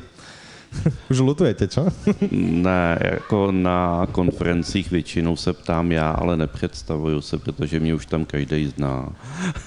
[1.09, 1.87] Už lutujete, čo?
[2.31, 8.25] Ne, jako na konferencích většinou se ptám já, ale nepředstavuju se, protože mě už tam
[8.25, 9.09] každý zná.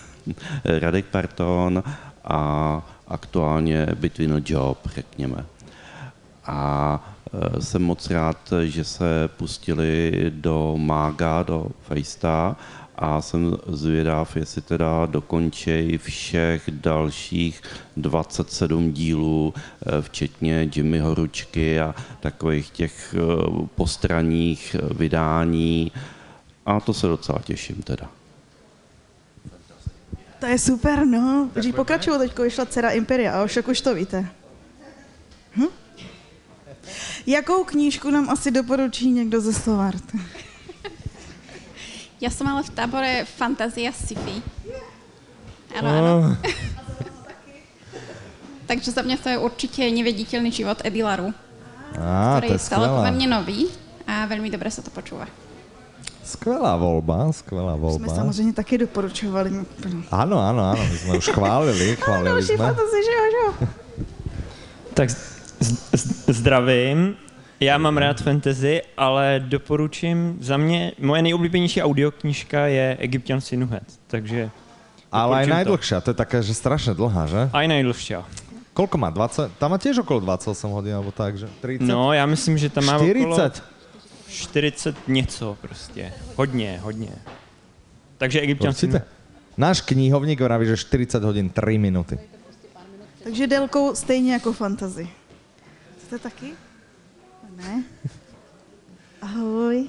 [0.65, 1.83] Radek Parton
[2.25, 5.45] a aktuálně Between Job, řekněme.
[6.47, 7.13] A
[7.57, 12.57] e, jsem moc rád, že se pustili do Mága, do Fejsta
[13.01, 17.63] a jsem zvědav, jestli teda dokončej všech dalších
[17.97, 23.19] 27 dílů, e, včetně Jimmy Horučky a takových těch e,
[23.75, 25.93] postranních e, vydání.
[26.67, 28.11] A to se docela těším teda.
[30.39, 31.51] To je super, no.
[31.53, 34.29] Když pokračuju, teďko vyšla dcera Imperia, a však už to víte.
[35.57, 35.67] Hm?
[37.27, 40.05] Jakou knížku nám asi doporučí někdo ze Slovart?
[42.21, 44.43] Já jsem ale v tábore Fantazia Sci-Fi.
[45.79, 46.37] Ano, ano.
[48.67, 51.35] Takže za mě to je určitě nevěditelný život Eddie Laru,
[51.99, 53.67] Á, který to je je stále poměrně nový
[54.07, 55.27] a velmi dobře se to počúva.
[56.25, 58.15] Skvelá voľba, skvelá Jsme voľba.
[58.15, 59.51] samozřejmě taky doporučovali.
[60.15, 62.67] Áno, áno, áno, my sme už chválili, chválili Další sme.
[62.71, 63.51] fantasy, že jo, že jo?
[64.95, 65.27] Tak z-
[65.91, 67.19] z- zdravím.
[67.61, 74.51] Já mám rád fantasy, ale doporučím za mě, moje nejoblíbenější audioknižka je Egyptian Sinuhet, takže
[75.13, 75.55] Ale aj doporučím to.
[75.55, 77.43] najdlhšia, to je taká, že strašne dlhá, že?
[77.53, 78.15] A i nejdlhší.
[78.73, 79.11] Koľko má?
[79.13, 79.59] 20?
[79.61, 81.51] Tam má tiež okolo 28 hodín, alebo tak, že?
[81.61, 81.85] 30?
[81.85, 83.63] No, já myslím, že tam má okolo 40?
[84.29, 86.13] 40 něco prostě.
[86.37, 87.13] Hodně, hodně.
[88.19, 88.73] Takže Egyptian.
[88.73, 89.05] Sinuhet.
[89.59, 92.19] Náš knihovník vraví, že 40 hodín 3 minuty.
[93.25, 95.09] Takže délkou stejně jako fantasy.
[96.07, 96.55] Jste taky?
[97.61, 97.85] Ne?
[99.23, 99.89] Ahoj.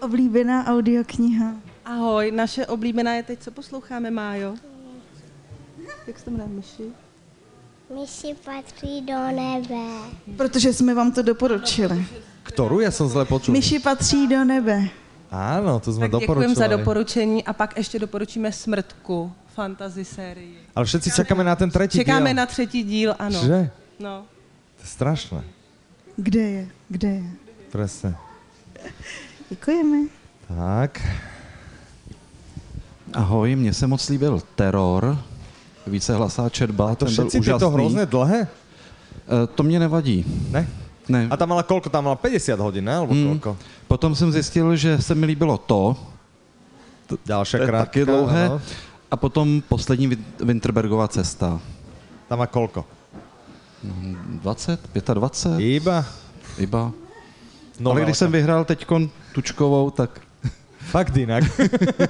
[0.00, 1.54] Oblíbená audiokniha.
[1.84, 4.54] Ahoj, naše oblíbená je teď, co posloucháme, Májo?
[6.06, 6.82] Jak se to jmenuje, myši?
[7.94, 9.84] Myši patří do nebe.
[10.36, 12.04] Protože jsme vám to doporučili.
[12.42, 13.54] Ktorú ja som zle počul?
[13.54, 14.90] Myši patří do nebe.
[15.30, 20.58] Áno, to sme Tak děkujeme za doporučení a pak ještě doporučíme Smrtku, fantasy sérii.
[20.76, 22.36] Ale všetci čakáme na ten tretí Čekáme diel.
[22.36, 23.40] na třetí díl, ano.
[23.40, 23.70] Že?
[24.00, 24.26] No.
[24.76, 25.40] To je strašné.
[26.16, 26.62] Kde je?
[26.88, 27.24] Kde je?
[27.72, 28.16] Presne.
[29.50, 29.98] Děkujeme.
[30.48, 31.00] Tak.
[33.12, 35.18] Ahoj, mně se moc líbil Teror,
[35.86, 37.40] více hlasá četba, To ten byl úžasný.
[37.40, 38.40] tieto hrozné dlhé?
[38.48, 40.24] Eh, To mě nevadí.
[40.50, 40.68] Ne?
[41.08, 41.26] Ne.
[41.30, 41.90] A tam mala koľko?
[41.90, 42.94] Tam mala 50 hodín, ne?
[42.94, 43.34] Alebo Hmm.
[43.34, 43.56] koľko?
[43.88, 45.96] Potom jsem zjistil, že se mi líbilo to,
[47.06, 47.84] to je krátka.
[47.90, 48.60] taky dlouhé, áno.
[49.10, 51.58] a potom poslední Win- Winterbergova cesta.
[52.28, 52.86] Tam má koľko?
[53.82, 54.80] 20,
[55.14, 55.60] 25?
[55.60, 56.04] Iba?
[56.58, 56.92] Iba.
[57.80, 58.86] No, Ale když jsem vyhrál teď
[59.34, 60.20] Tučkovou, tak,
[60.90, 61.44] Fakt inak.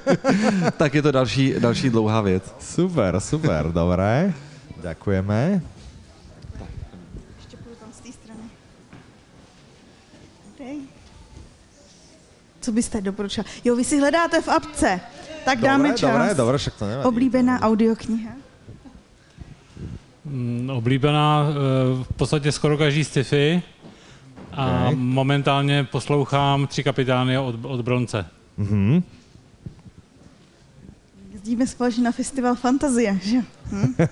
[0.77, 2.55] tak je to další, další dlouhá věc.
[2.61, 4.35] super, super, dobré.
[4.83, 5.63] Ďakujeme.
[7.37, 8.41] Ještě půjdu tam z té strany.
[10.59, 10.79] Dej.
[12.61, 13.45] Co byste doporučila?
[13.65, 15.01] Jo, vy si hledáte v apce.
[15.45, 16.11] Tak dáme Dobré, čas.
[16.11, 17.09] dobré, dobré, však to nevadí.
[17.09, 18.33] Oblíbená audiokniha.
[20.25, 21.55] Mm, Oblíbená eh,
[22.05, 23.63] v podstatě skoro každý sci-fi
[24.53, 24.95] a Ok.
[24.97, 28.27] momentálně poslouchám Tři kapitány od, od Bronce.
[28.57, 29.03] Mhm.
[31.33, 33.37] Jezdíme společně na festival Fantazie, že?
[33.73, 33.95] Hm?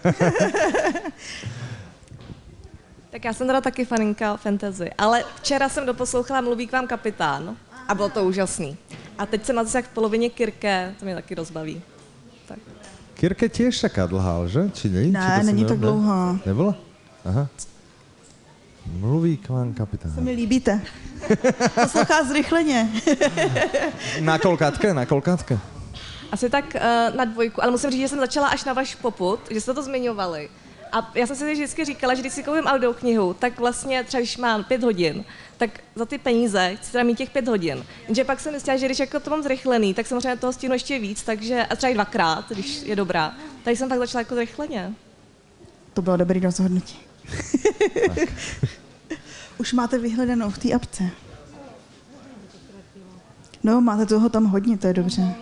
[3.10, 7.56] Tak já jsem teda taky faninka fantasy, ale včera jsem doposlouchala Mluví k vám kapitán
[7.88, 8.76] a bylo to úžasný.
[9.18, 11.82] A teď jsem asi jak v polovině Kirke, to mě taky rozbaví.
[13.20, 14.72] Kirke tiež taká dlhá, že?
[14.72, 15.12] Či nie?
[15.12, 16.40] Ne, Či to není ne- tak ne- dlouhá.
[16.46, 16.72] Nebyla?
[17.24, 17.44] Aha.
[18.96, 20.12] Mluví k vám kapitán.
[20.16, 20.80] Se mi líbíte.
[21.74, 22.88] Poslouchá zrychleně.
[24.20, 25.58] Na kolkátke, na kolkátke.
[26.32, 29.40] Asi tak uh, na dvojku, ale musím říct, že jsem začala až na váš poput,
[29.50, 30.48] že jste to zmiňovali.
[30.92, 34.36] A já jsem si vždycky říkala, že když si koupím audioknihu, tak vlastně třeba když
[34.36, 35.24] mám pět hodin,
[35.56, 37.84] tak za ty peníze chci teda mít těch pět hodin.
[38.06, 40.98] Jenže pak jsem myslela, že když jako to mám zrychlený, tak samozřejmě toho stihnu ještě
[40.98, 43.34] víc, takže a třeba i dvakrát, když je dobrá.
[43.64, 44.94] Tady jsem pak začala jako zrychleně.
[45.94, 46.98] To bylo dobrý rozhodnutí.
[49.58, 51.10] Už máte vyhledanou v té apce.
[53.62, 55.34] No, máte toho tam hodně, to je dobře.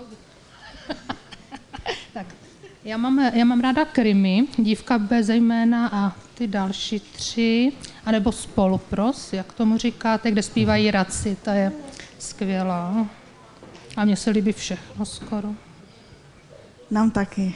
[2.88, 7.72] Já mám, já mám ráda Krymy, dívka bez jména a ty další tři,
[8.05, 11.72] anebo Spolupros, jak tomu říkáte, kde zpívají raci, ta je
[12.18, 13.07] skvělá.
[13.96, 15.48] A mně se líbí všechno skoro.
[16.90, 17.55] Nám taky.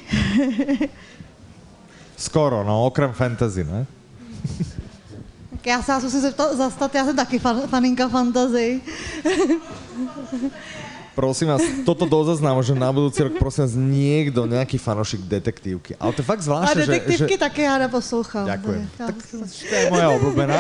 [2.17, 3.87] Skoro, no, okrem fantasy, ne?
[5.51, 8.81] Tak já se vás musím zeptat, zastat, já jsem taky fan, faninka fantasy.
[11.15, 15.93] Prosím vás, toto do zaznamu, že na budúci rok prosím vás niekto, nejaký fanošik detektívky.
[16.01, 16.93] Ale to je fakt A zvláštne, že, že...
[16.97, 18.49] detektivky taky ráda poslouchám.
[18.49, 18.83] Ďakujem.
[18.97, 20.59] Tak, To je moja obľúbená.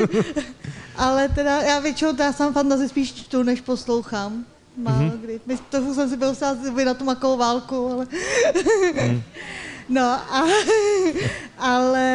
[1.04, 4.44] ale teda já většinou teda sám fantasy spíš čtu, než poslouchám.
[4.76, 5.08] Málo Mhm.
[5.10, 5.20] mm-hmm.
[5.20, 5.40] kdy.
[5.46, 6.34] My- To jsem si byl
[6.74, 8.06] vy na tu makovou válku, ale...
[9.08, 9.22] Mm.
[9.88, 10.44] no a,
[11.58, 12.06] ale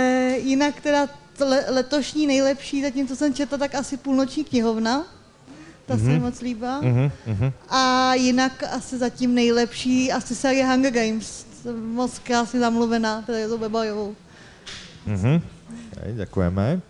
[0.42, 1.08] jinak teda
[1.40, 5.15] le, letošní nejlepší, zatím co jsem četla, tak asi půlnoční knihovna.
[5.86, 6.22] Ta se mi Mhm.
[6.22, 6.82] moc líbá.
[6.82, 7.48] Mhm, mhm.
[7.70, 11.46] A jinak asi zatím nejlepší, asi se je Hunger Games.
[11.62, 14.16] Jsem moc krásně zamluvená, teda je to Bebajovou.
[15.06, 15.42] Mhm.
[16.02, 16.82] Hej, ďakujeme.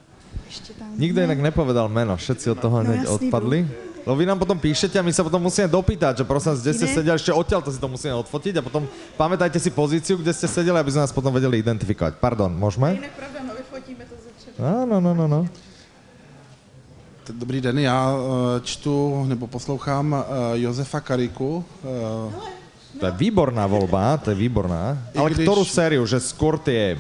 [0.96, 3.60] Nikto inak nepovedal meno, všetci od toho No hneď jasný, odpadli.
[4.06, 6.74] Lebo vy nám potom píšete a my sa potom musíme dopýtať, že prosím vás, kde
[6.78, 6.94] ste Iné?
[6.94, 8.86] sedeli, ešte odtiaľ to si to musíme odfotiť a potom
[9.18, 12.22] pamätajte si pozíciu, kde ste sedeli, aby sme nás potom vedeli identifikovať.
[12.22, 13.02] Pardon, môžeme?
[13.18, 14.30] pravda, no vyfotíme to ze
[14.62, 15.42] Áno, no, no, no.
[17.34, 21.66] Dobrý den, já eh, čtu nebo poslouchám eh, Josefa Kariku.
[21.84, 22.56] eh,
[23.00, 24.96] To je výborná voľba, to je výborná.
[25.14, 26.96] I Ale když- ktorú sériu, že skôr tie...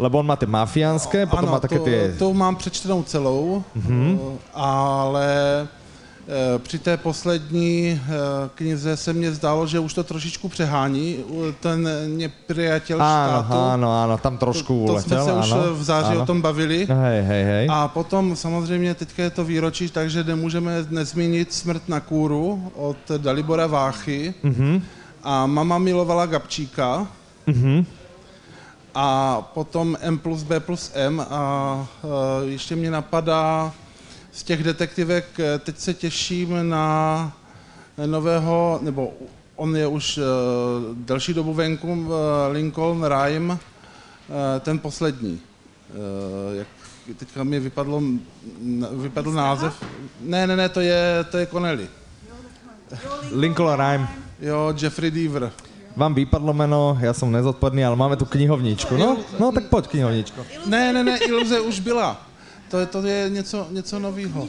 [0.00, 2.16] Lebo on má tie mafiánske, potom ano, má také tie...
[2.16, 4.16] to mám přečtenou celou, Mhm.
[4.16, 5.28] eh, ale
[6.58, 8.10] při té poslední eh,
[8.54, 11.16] knize se mně zdálo, že už to trošičku přehání,
[11.60, 13.58] ten nepriateľ Áno, štátu.
[13.58, 16.22] áno, áno, tam trošku to, to jsme se už áno, v září áno.
[16.22, 16.86] o tom bavili.
[16.86, 17.64] Hej, hej, hej.
[17.70, 23.66] A potom samozřejmě teďka je to výročí, takže nemůžeme nezmínit Smrt na kůru od Dalibora
[23.66, 24.34] Váchy.
[24.42, 24.82] Mhm.
[25.22, 27.06] A mama milovala Gabčíka.
[27.46, 27.86] Mhm.
[28.94, 31.40] A potom M plus B plus M a
[32.02, 32.10] uh,
[32.48, 33.72] ještě mě napadá
[34.32, 37.32] z těch detektivek, eh, teď se těším na
[38.06, 39.12] nového, nebo
[39.60, 40.24] on je už uh,
[40.96, 42.14] delší dobu venku, uh,
[42.50, 43.58] Lincoln Rhyme, uh,
[44.60, 45.40] ten poslední.
[45.90, 46.66] Uh, jak
[47.16, 48.02] teďka mi vypadlo,
[48.92, 49.84] vypadl název.
[50.20, 51.88] Ne, ne, ne, to je, to je Connelly.
[53.32, 54.08] Lincoln Rhyme.
[54.40, 55.52] Jo, Jeffrey Deaver.
[55.96, 58.96] Vám vypadlo meno, já jsem nezodpovědný, ale máme tu knihovničku.
[58.96, 60.46] No, no tak pojď knihovničko.
[60.66, 62.29] Ne, ne, ne, iluze už byla.
[62.70, 64.46] To je, to je něco, něco nového.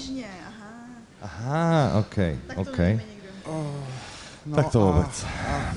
[1.22, 2.16] Aha, OK,
[2.56, 2.78] OK.
[4.46, 5.26] No Tak to a- vůbec.
[5.50, 5.74] A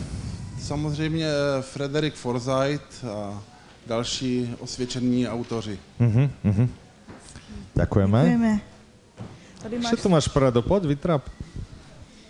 [0.60, 3.42] samozřejmě eh, Frederick Forsyth a
[3.86, 5.78] další osvědčení autoři.
[5.98, 6.68] Mhm, mhm.
[7.74, 8.18] Ďakujeme.
[8.22, 8.60] Děkujeme.
[9.62, 10.62] Tady máš Co tu máš prado?
[10.62, 11.28] Pojď, vytrap.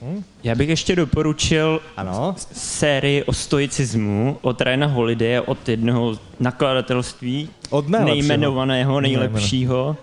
[0.02, 0.22] Hm?
[0.44, 2.34] Já bych ještě doporučil ano?
[2.52, 8.14] sérii o stoicismu od Ryana Holiday od jednoho nakladatelství Od nejlepšího.
[8.16, 9.96] nejmenovaného, nejlepšího.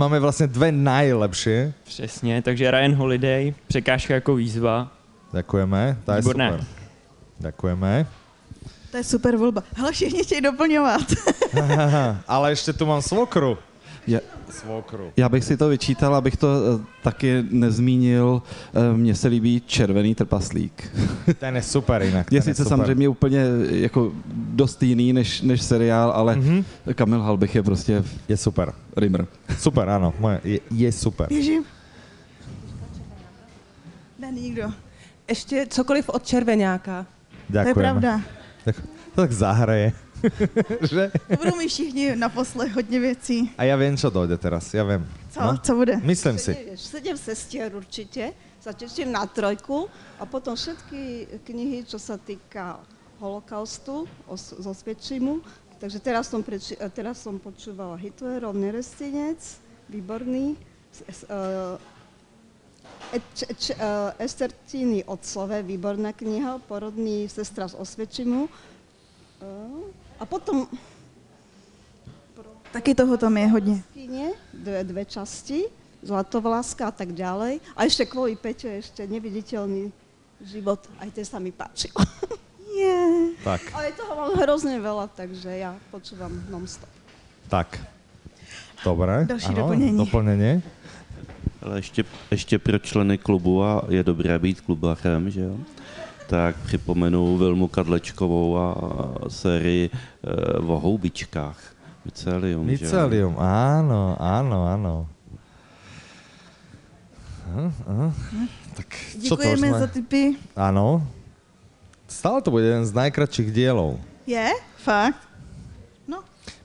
[0.00, 1.50] Máme vlastně dvě nejlepší.
[1.84, 4.92] Přesně, takže Ryan Holiday, překážka jako výzva.
[5.32, 6.50] Ďakujeme, to je Výborné.
[6.50, 6.66] super.
[7.38, 8.06] Ďakujeme.
[8.90, 9.62] To je super volba.
[9.76, 11.00] Hele, všichni chtějí doplňovat.
[12.28, 13.58] Ale ještě tu mám svokru.
[14.06, 15.12] Já, Svokru.
[15.16, 18.42] já bych si to vyčítal, abych to eh, taky nezmínil.
[18.74, 20.90] Eh, Mně se líbí Červený trpaslík.
[21.38, 22.32] Ten je super jinak.
[22.32, 26.64] Je sice samozřejmě úplně eh, jako dost jiný než, než seriál, ale mm-hmm.
[26.94, 28.72] Kamil Halbich je prostě je super.
[28.96, 29.26] Rimmer.
[29.58, 31.28] Super, ano, moje, je, je super.
[31.28, 31.64] Běžím.
[34.18, 34.72] Ne, nikdo.
[35.28, 37.06] Ještě cokoliv od Červeňáka.
[37.48, 37.74] Ďakujeme.
[37.74, 38.20] To je pravda.
[38.64, 38.76] Tak,
[39.14, 39.92] to tak zahraje.
[40.90, 41.12] že?
[41.38, 43.50] Budou mi všichni naposled hodně věcí.
[43.58, 45.08] A já vím, co dojde teraz, já vím.
[45.30, 45.40] Co?
[45.62, 45.96] Co bude?
[45.96, 46.72] Myslím si.
[46.76, 49.88] Sedem sestier určite, sa teším na trojku
[50.20, 52.76] a potom všetky knihy, čo sa týka
[53.16, 55.40] holokaustu, os- zo Svedčimu.
[55.80, 59.40] Takže teraz som, preči- eh, teraz som počúvala Hitlerov nerestinec,
[59.88, 60.60] výborný.
[61.08, 61.78] Eh,
[63.16, 68.48] eh, Estertíny Otcové, výborná kniha, porodný sestra z Osvěčimu.
[70.20, 70.68] A potom
[72.72, 73.82] Taky toho tam je hodně.
[74.54, 75.64] Dve, dve časti,
[76.02, 77.58] Zlatovláska a tak ďalej.
[77.76, 79.90] A ešte kvôli Peťo, ešte neviditeľný
[80.46, 81.90] život, aj ten sa mi páčil.
[82.70, 83.34] Yeah.
[83.44, 86.88] Tak, Ale toho mám hrozne veľa, takže ja počúvam non-stop.
[87.50, 87.82] tak.
[88.84, 89.26] Dobré.
[89.26, 89.98] Další ano, doplnění.
[89.98, 90.62] doplnění.
[91.62, 95.56] Ale ještě, ještě pro členy klubu a je dobré být klubachem, že jo?
[96.30, 98.74] Tak připomenu Vilmu Kadlečkovou a
[99.28, 99.90] sérii
[100.66, 101.74] o houbičkách.
[102.04, 102.84] Mycelium, že?
[102.84, 105.08] Mycelium, ano, ano, ano.
[107.50, 108.12] Aha, aha.
[108.74, 109.78] Tak to už Děkujeme jsme?
[109.78, 110.36] za tipy.
[110.56, 111.06] Ano.
[112.08, 113.98] Stále to bude jeden z najkratších dielov.
[114.26, 114.50] Je?
[114.76, 115.28] Fakt?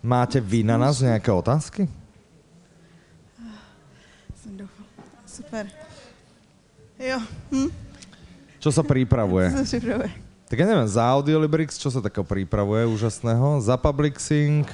[0.03, 1.89] Máte vy na nás nějaké otázky?
[4.35, 4.87] Jsem doufala.
[5.25, 5.67] Super.
[6.99, 7.19] Jo.
[7.51, 7.84] Hm?
[8.65, 9.53] Čo sa pripravuje?
[9.53, 10.09] Co se připravuje?
[10.49, 13.61] Tak ja neviem, za Audiolibrix, čo sa takého pripravuje úžasného?
[13.61, 14.65] Za Publixing?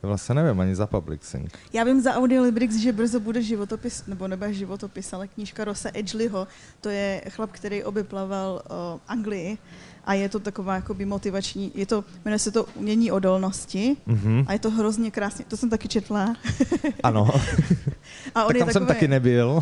[0.00, 1.48] Ja vlastne neviem ani za Publixing.
[1.72, 6.44] Já vím za Audiolibrix, že brzo bude životopis, nebo nebude životopis, ale knížka Rosa Edgleyho.
[6.80, 9.56] To je chlap, který obyplaval uh, Anglii
[10.04, 14.44] a je to taková jakoby motivační, je to, jmenuje se to Umění odolnosti Mhm.
[14.46, 16.36] a je to hrozně krásně, to jsem taky četla.
[17.02, 17.28] Ano.
[18.34, 19.60] A on tak je tam jsem takové- taky nebyl.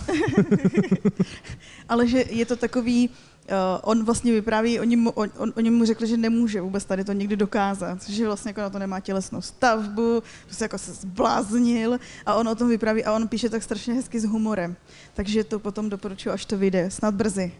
[1.89, 5.85] ale že je to takový, uh, on vlastně vypráví, oni mu, on, on, oni mu
[5.85, 9.41] řekli, že nemůže vůbec tady to někdy dokázat, že vlastně jako na to nemá tělesnou
[9.41, 13.95] stavbu, prostě jako se zbláznil a on o tom vypráví a on píše tak strašně
[13.95, 14.77] hezky s humorem.
[15.15, 17.53] Takže to potom doporučuji, až to vyjde, snad brzy.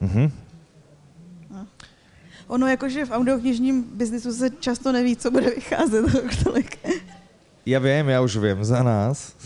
[0.00, 0.30] Mhm.
[2.48, 6.04] Ono jakože v audioknižním biznisu se často neví, co bude vycházet
[6.44, 6.80] tolik.
[7.68, 9.36] Ja viem, ja už viem za nás.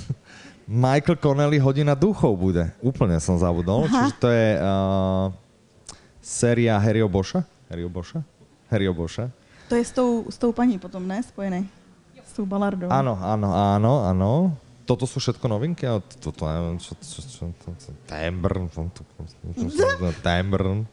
[0.70, 2.70] Michael Connelly Hodina duchov bude.
[2.78, 3.90] Úplne som zabudol.
[3.90, 4.06] Aha.
[4.06, 5.26] Čiže to je uh,
[6.22, 7.42] séria Harryho Boša?
[7.66, 8.22] Harryho Boša?
[8.70, 9.26] Harryho Boša.
[9.66, 11.18] To je s tou, s tou paní potom, ne?
[11.18, 11.66] Spojený.
[12.22, 12.86] S tou balardou.
[12.94, 14.54] Áno, áno, áno, áno.
[14.86, 15.82] Toto sú všetko novinky?
[15.82, 17.90] Ale to, to neviem, čo, čo, čo, to, to, to,
[20.22, 20.86] Timbre,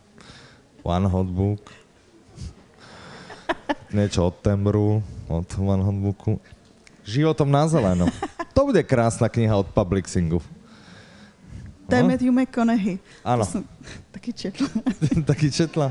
[0.84, 1.62] One Hot Book,
[3.94, 6.34] niečo od Tembru, od One Hot Booku.
[7.06, 8.06] Životom na zeleno.
[8.54, 10.42] To bude krásna kniha od Publixingu.
[11.90, 12.10] To je No.
[12.10, 13.00] Matthew McConaughey.
[13.26, 13.46] Áno.
[13.46, 13.64] To jsem
[14.12, 14.68] taky četla.
[15.30, 15.88] Taky četla.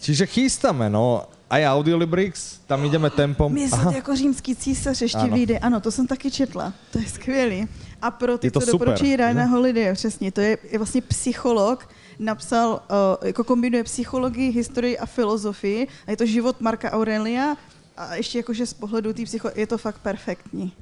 [0.00, 1.28] Čiže chystáme, no.
[1.50, 3.50] Aj Audiolibrix, tam ideme tempom.
[3.52, 5.34] Myslet jako římský císař ještě Ano.
[5.34, 5.58] vyjde.
[5.58, 6.72] Ano, to jsem taky četla.
[6.92, 7.68] To je skvělý.
[8.02, 9.48] A pro ty, Je to co super, doporučují Ryana jo?
[9.48, 11.88] Holiday, přesně, to je, je vlastně psycholog,
[12.20, 17.56] napsal, uh, jako kombinuje psychologii, historii a filozofii a je to život Marka Aurelia
[17.96, 20.72] a ještě jakože z pohledu té psycho, je to fakt perfektní.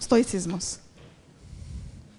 [0.00, 0.80] Stoicismus.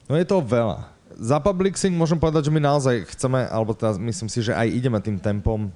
[0.09, 0.89] No je to veľa.
[1.15, 4.99] Za Publixing môžem povedať, že my naozaj chceme, alebo teda myslím si, že aj ideme
[5.01, 5.71] tým tempom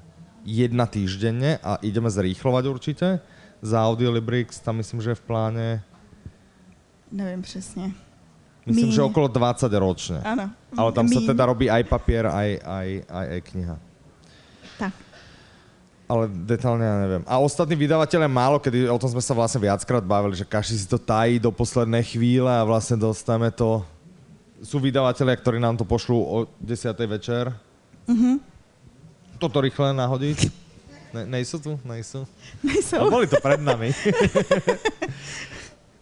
[0.45, 3.08] jedna týždenne a ideme zrýchlovať určite.
[3.62, 5.68] Za Audiolibrix tam myslím, že je v pláne,
[7.12, 7.91] Nevím přesně.
[8.70, 8.98] Myslím, Míň.
[8.98, 10.20] že okolo 20 ročne.
[10.22, 10.54] Ano.
[10.78, 11.28] Ale tam sa Míň.
[11.34, 13.76] teda robí aj papier, aj, aj, aj e-kniha.
[14.78, 14.94] Tak.
[16.10, 17.24] Ale detálne ja neviem.
[17.30, 20.90] A ostatní vydavatelé málo, kedy o tom sme sa vlastne viackrát bavili, že každý si
[20.90, 23.86] to tají do poslednej chvíle a vlastne dostaneme to...
[24.60, 26.92] Sú vydavatelia, ktorí nám to pošlú o 10.
[27.06, 27.54] večer.
[28.10, 28.42] Mhm.
[29.40, 30.52] Toto rýchle nahodiť.
[31.14, 31.72] Ne, nejsou tu?
[31.86, 32.28] Nejsou.
[32.62, 33.02] Nejsou.
[33.02, 33.90] A boli to pred nami.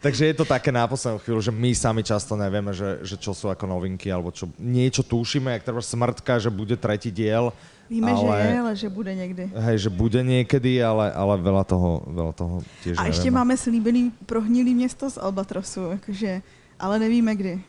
[0.07, 3.35] Takže je to také na poslednú chvíľu, že my sami často nevieme, že, že čo
[3.35, 7.51] sú ako novinky, alebo čo niečo tušíme, jak treba smrtka, že bude tretí diel.
[7.91, 9.43] Víme, ale, že je, ale že bude někdy.
[9.51, 12.55] Hej, že bude niekedy, ale, ale veľa toho, veľa toho
[12.87, 16.39] tiež A ještě máme slíbený prohnilý město z Albatrosu, jakože,
[16.79, 17.59] ale nevíme kdy.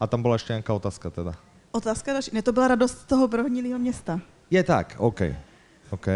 [0.00, 1.36] A tam bola ešte nejaká otázka teda.
[1.76, 2.32] Otázka další.
[2.32, 4.20] Ne, to byla radost toho prohnilého města.
[4.48, 5.20] Je tak, OK.
[5.92, 6.08] OK.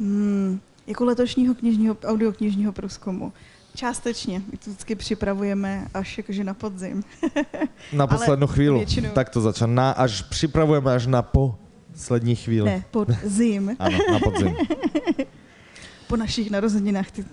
[0.00, 3.32] Hmm, jako letošního knižního, audioknižního průzkumu.
[3.74, 4.42] Částečně.
[4.52, 7.02] My to vždycky připravujeme až jakože na podzim.
[7.92, 8.78] Na Ale poslednú chvíľu.
[8.86, 9.68] většinou- Tak to začal.
[9.68, 12.66] Na, až připravujeme až na poslední chvíli.
[12.70, 13.74] Ne, pod zim.
[13.78, 14.54] Áno, na podzim.
[16.08, 17.10] po našich narozeninách.
[17.10, 17.24] Ty.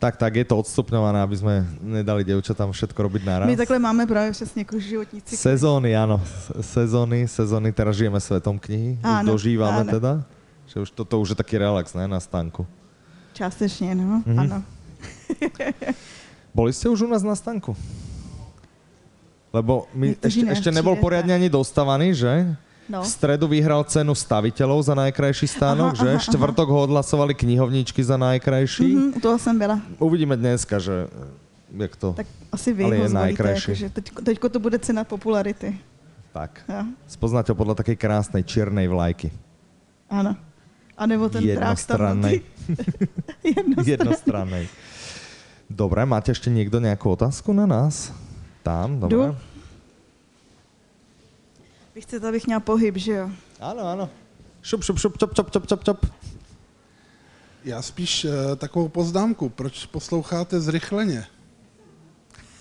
[0.00, 1.54] Tak, tak, je to odstupňované, aby sme
[1.84, 3.46] nedali dievčatám všetko robiť naraz.
[3.50, 5.40] My takhle máme právě přesně jako životní cyklus.
[5.44, 6.20] Sezóny, áno.
[6.24, 8.96] S- Sezóny, sezóny, teraz žijeme svetom knihy.
[8.96, 9.90] Už Áno, dožívame áno.
[9.92, 10.12] teda.
[10.70, 12.66] Že už toto už je taký relax, ne, na stánku.
[13.32, 14.38] Částečně, no, Mhm.
[14.38, 14.62] ano.
[16.54, 17.74] Boli ste už u nás na stánku?
[19.50, 22.54] Lebo my ešte, ne, ešte nebol poriadne ani dostavaný, že?
[22.90, 23.02] No.
[23.02, 26.10] V stredu vyhral cenu staviteľov za najkrajší stánok, Aha, že?
[26.10, 26.26] aha, aha.
[26.26, 28.86] Štvrtok ho odhlasovali knihovničky za najkrajší.
[28.94, 29.78] Mhm, u toho jsem byla.
[29.98, 31.06] Uvidíme dneska, že
[31.70, 32.12] jak to...
[32.18, 33.70] Tak asi vy Ale ho je najkrajší.
[33.70, 35.78] jakože teď, teďko to bude cena popularity.
[36.34, 36.62] Tak.
[36.66, 39.30] Jo, Spoznáte ho podľa takej krásnej čiernej vlajky.
[40.10, 40.34] ano.
[41.00, 42.36] A nebo ten drák Jednostrannej.
[43.56, 43.88] Jednostrannej.
[43.88, 44.64] Jednostrannej.
[45.70, 48.12] Dobre, máte ešte niekto nejakú otázku na nás?
[48.60, 49.32] Tam, dobre.
[49.32, 49.36] Jdu.
[51.94, 53.30] Vy chcete, abych měla pohyb, že jo?
[53.60, 54.10] Ano, ano.
[54.62, 55.98] Šup, šup, šup, čop, čop, čop, čop, čop.
[57.64, 61.26] Já spíš uh, takovou poznámku, proč posloucháte zrychleně?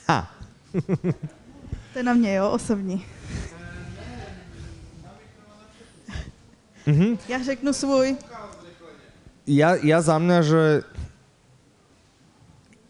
[0.08, 0.32] Ha.
[1.94, 3.06] To je na mě, jo, osobní.
[6.86, 7.18] Mhm.
[7.28, 8.18] Já řeknu svůj.
[9.50, 10.62] Ja, ja za mňa, že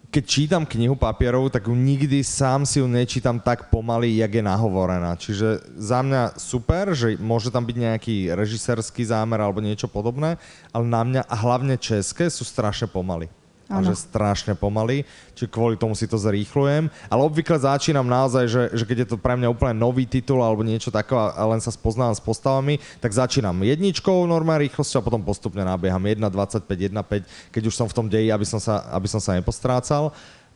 [0.09, 5.15] keď čítam knihu papierovú, tak nikdy sám si ju nečítam tak pomaly, jak je nahovorená.
[5.15, 10.41] Čiže za mňa super, že môže tam byť nejaký režisérsky zámer alebo niečo podobné,
[10.73, 13.29] ale na mňa a hlavne české sú strašne pomaly.
[13.69, 15.05] A že strašne pomaly,
[15.37, 16.89] či kvôli tomu si to zrýchlujem.
[17.05, 20.65] Ale obvykle začínam naozaj, že, že keď je to pre mňa úplne nový titul alebo
[20.65, 25.21] niečo takého a len sa spoznávam s postavami, tak začínam jedničkou normálne rýchlosťou a potom
[25.21, 29.21] postupne nabieham 1.25, 1.5, keď už som v tom deji, aby som sa, aby som
[29.21, 30.09] sa nepostrácal.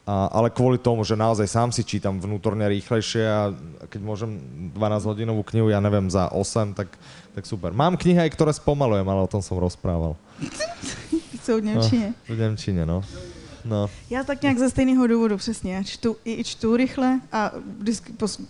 [0.04, 3.56] A, ale kvôli tomu, že naozaj sám si čítam vnútorne rýchlejšie a
[3.88, 4.36] keď môžem
[4.76, 6.92] 12 hodinovú knihu, ja neviem, za 8, tak,
[7.32, 7.72] tak super.
[7.72, 10.20] Mám knihy aj, ktoré spomalujem, ale o tom som rozprával.
[11.44, 12.14] Jsou v Němčině.
[12.30, 13.04] No, v Němčině, no.
[13.66, 13.90] No.
[14.10, 15.76] Já tak nějak ze stejného důvodu, přesně.
[15.76, 18.42] Já čtu, i čtu rychle a vždycky pos...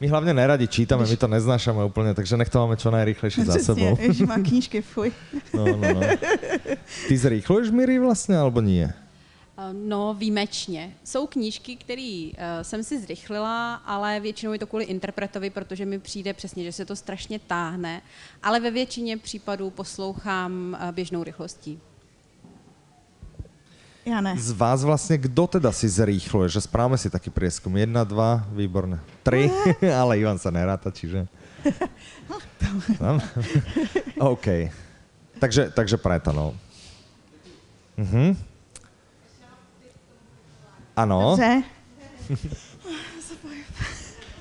[0.00, 3.54] My hlavne neradi čítame, my to neznášame úplne, takže nech to máme čo najrýchlejšie za
[3.62, 3.94] sebou.
[3.94, 5.14] Že má knížky, fuj.
[5.54, 6.02] No, no, no.
[7.08, 8.90] Ty zrýchluješ Miri vlastně, alebo nie?
[9.58, 10.94] Eh, No, výjimečně.
[11.04, 15.98] Jsou knížky, které uh, jsem si zrychlila, ale většinou je to kvůli interpretovi, protože mi
[15.98, 18.02] přijde přesně, že se to strašně táhne,
[18.42, 21.80] ale ve většině případů poslouchám uh, běžnou rychlostí.
[24.06, 24.34] Já ne.
[24.38, 26.48] Z vás vlastně kdo teda si zrýchluje?
[26.48, 27.76] Že správame si taký prieskum.
[27.76, 29.00] Jedna, dva, výborné.
[29.22, 29.50] Tri,
[30.00, 31.26] ale Ivan sa neráta, čiže...
[32.98, 33.22] Tam?
[34.34, 34.46] OK.
[35.38, 36.54] Takže, takže preto, no.
[37.96, 38.51] Mhm.
[40.96, 41.30] Ano.
[41.30, 41.62] Dobře.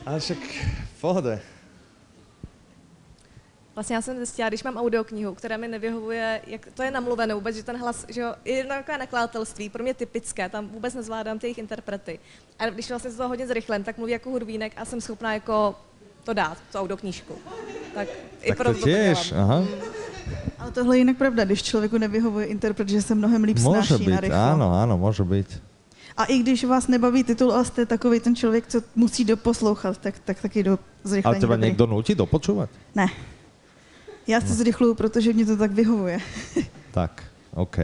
[0.05, 0.37] A však
[0.97, 1.39] v pohode.
[3.75, 7.55] Vlastně já jsem zjistila, když mám audioknihu, která mi nevyhovuje, jak to je namluvené vůbec,
[7.55, 11.39] že ten hlas, že jo, je jedno takové nakladatelství, pro mě typické, tam vůbec nezvládám
[11.39, 12.19] ty jejich interprety.
[12.59, 15.75] A když vlastně se to hodně zrychlem, tak mluví jako hudbínek a jsem schopná jako
[16.23, 17.33] to dát, tu audioknížku.
[17.95, 18.07] Tak,
[18.41, 19.51] i Tak to proto tiež, dělám.
[19.51, 19.63] aha.
[20.59, 24.07] Ale tohle je jinak pravda, když člověku nevyhovuje interpret, že se mnohem líp Môže snáší
[24.07, 24.37] na byť, rychlo.
[24.37, 25.70] áno, áno, môže byť.
[26.17, 30.19] A i když vás nebaví titul a jste takový ten člověk, co musí doposlouchat, tak,
[30.19, 31.35] tak taky do zrychlení.
[31.35, 31.67] Ale teba dobrý.
[31.69, 32.69] niekto nutí dopočúvať?
[32.95, 33.07] Ne.
[34.27, 36.19] Já si zrychluju, protože mě to tak vyhovuje.
[36.91, 37.23] Tak,
[37.55, 37.77] OK.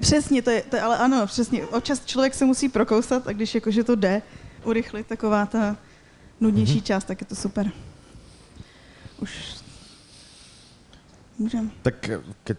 [0.00, 1.66] Přesně, to je, to je, ale ano, přesně.
[1.66, 4.22] Občas člověk se musí prokousat a když jakože to jde
[4.64, 5.76] urychlit, taková ta
[6.40, 6.80] nudnější Mhm.
[6.80, 6.86] mm-hmm.
[6.86, 7.70] část, tak je to super.
[9.20, 9.61] Už
[11.38, 11.70] můžem.
[11.82, 12.10] Tak
[12.44, 12.58] keď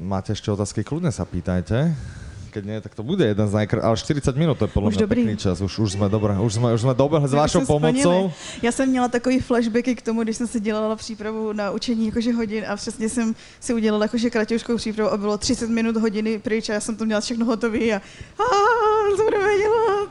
[0.00, 1.94] máte ešte otázky, kľudne sa pýtajte.
[2.50, 3.78] keď nie, tak to bude jeden z najkr...
[3.78, 5.22] Ale 40 minut, to je podľa Už mňa dobrý.
[5.22, 5.62] pekný čas.
[5.62, 8.02] Už, už jsme dobré, už jsme, už jsme dobehli s vašou jsme splnili.
[8.02, 8.32] pomocou.
[8.62, 12.32] Já jsem měla takový flashbacky k tomu, když jsem si dělala přípravu na učení jakože
[12.34, 16.68] hodin a přesně jsem si udělala jakože kratěvskou přípravu a bylo 30 minut hodiny pryč
[16.68, 18.00] a já jsem to měla všechno hotové a,
[19.16, 20.10] co budeme dělat?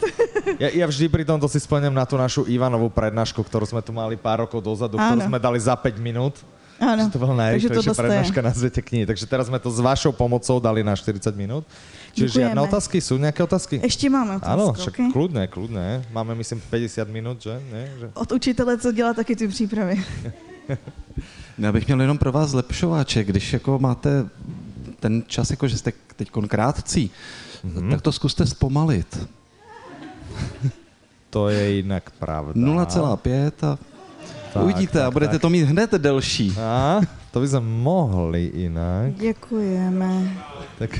[0.59, 3.91] Ja, ja vždy pri tomto si spomeniem na tú našu Ivanovú prednášku, ktorú sme tu
[3.91, 5.27] mali pár rokov dozadu, ktorú Áno.
[5.27, 6.39] sme dali za 5 minút.
[6.79, 7.11] Áno.
[7.11, 7.99] Že to najrychlejšia tohle je.
[7.99, 9.03] prednáška na svete knihy.
[9.03, 11.67] Takže teraz sme to s vašou pomocou dali na 40 minút.
[12.15, 12.69] Čiže žiadne Děkujeme.
[12.71, 12.97] otázky?
[13.03, 13.75] Sú nejaké otázky?
[13.83, 15.09] Ještě máme otázku, Áno, však okay?
[15.11, 15.87] kľudné, kľudné.
[16.09, 17.53] Máme myslím 50 minút, že?
[17.71, 17.83] Ne?
[17.99, 18.05] že?
[18.15, 19.95] Od učitele, co dělá taky ty přípravy.
[21.59, 24.29] Já bych měl jenom pro vás zlepšováče, když jako máte
[24.99, 27.11] ten čas, jako že jste teď krátcí,
[27.65, 27.89] mm-hmm.
[27.91, 29.27] tak to zkuste zpomalit.
[31.29, 32.53] To je jinak pravda.
[32.53, 33.77] 0,5 a
[34.53, 35.41] Tak, uvidíte a tak, budete tak.
[35.41, 36.53] to mít hned delší.
[36.57, 39.13] A, to by sme mohli inak.
[39.13, 40.09] Děkujeme.
[40.79, 40.99] Tak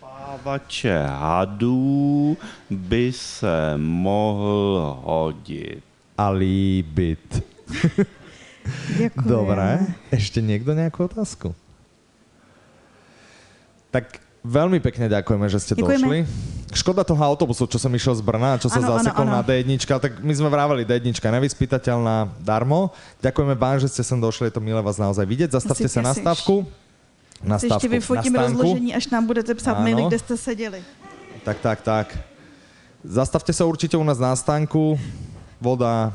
[0.00, 2.36] Pávače hadů
[2.70, 5.82] by se mohl hodit.
[6.18, 7.44] a líbit.
[8.98, 9.22] Děkujeme.
[9.30, 9.68] Dobre.
[10.10, 11.54] Ešte niekto nejakú otázku?
[13.94, 14.18] Tak
[14.48, 16.08] veľmi pekne ďakujeme, že ste Ďakujeme.
[16.08, 16.18] došli.
[16.72, 20.32] Škoda toho autobusu, čo som išiel z Brna, čo sa zasekol na D1, tak my
[20.36, 22.92] sme vraveli D1 nevyspytateľná darmo.
[23.24, 25.52] Ďakujeme vám, že ste sem došli, je to milé vás naozaj vidieť.
[25.52, 26.68] Zastavte sa na stavku.
[27.40, 28.62] Na stavku, ještě vyfotím na stánku.
[28.62, 30.80] rozložení, až nám budete psát maily, kde jste seděli.
[31.44, 32.06] Tak, tak, tak.
[33.06, 34.98] Zastavte sa určite u nás na stánku.
[35.62, 36.10] Voda,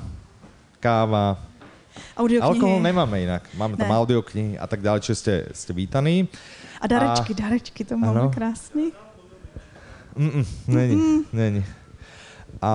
[0.83, 1.39] káva.
[2.13, 2.45] Audioknihy.
[2.45, 3.43] Alkohol nemáme inak.
[3.53, 3.97] Máme tam Ne.
[3.97, 6.29] audioknihy a tak ďalej, čiže ste, ste vítaní.
[6.81, 8.91] A darečky, darečky, to máme krásný.
[10.13, 11.19] Mm-mm, není, Mm-mm.
[11.33, 11.61] není.
[12.61, 12.71] A...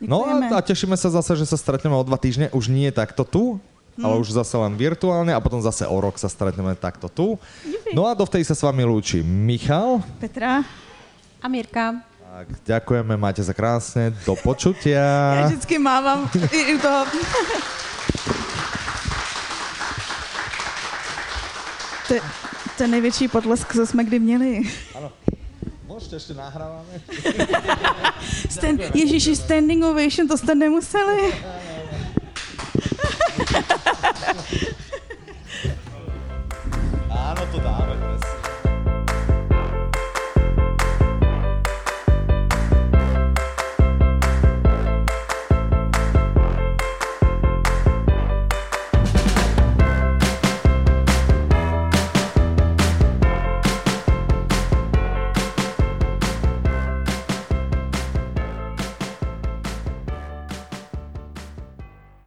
[0.00, 2.48] No a, a tešíme sa zase, že sa stretneme o dva týždne.
[2.56, 3.44] Už nie takto tu,
[3.98, 4.06] Hmm.
[4.06, 7.36] ale už zase len virtuálne a potom zase o rok sa stretneme takto tu.
[7.90, 10.00] No a dovtedy sa s vami lúči Michal.
[10.22, 10.62] Petra.
[11.42, 11.98] A Mirka.
[12.40, 15.04] Tak, ďakujeme, máte za krásne, do počutia.
[15.36, 17.04] Já vždycky mávam i, i toho.
[22.08, 22.14] to,
[22.82, 24.62] je, největší potlesk, co jsme kdy měli.
[24.94, 25.12] Ano.
[25.86, 27.00] Možná ještě nahráváme.
[28.50, 31.32] Stand, Ježíši, standing ovation, to jste nemuseli.
[37.10, 37.89] ano, to dáme.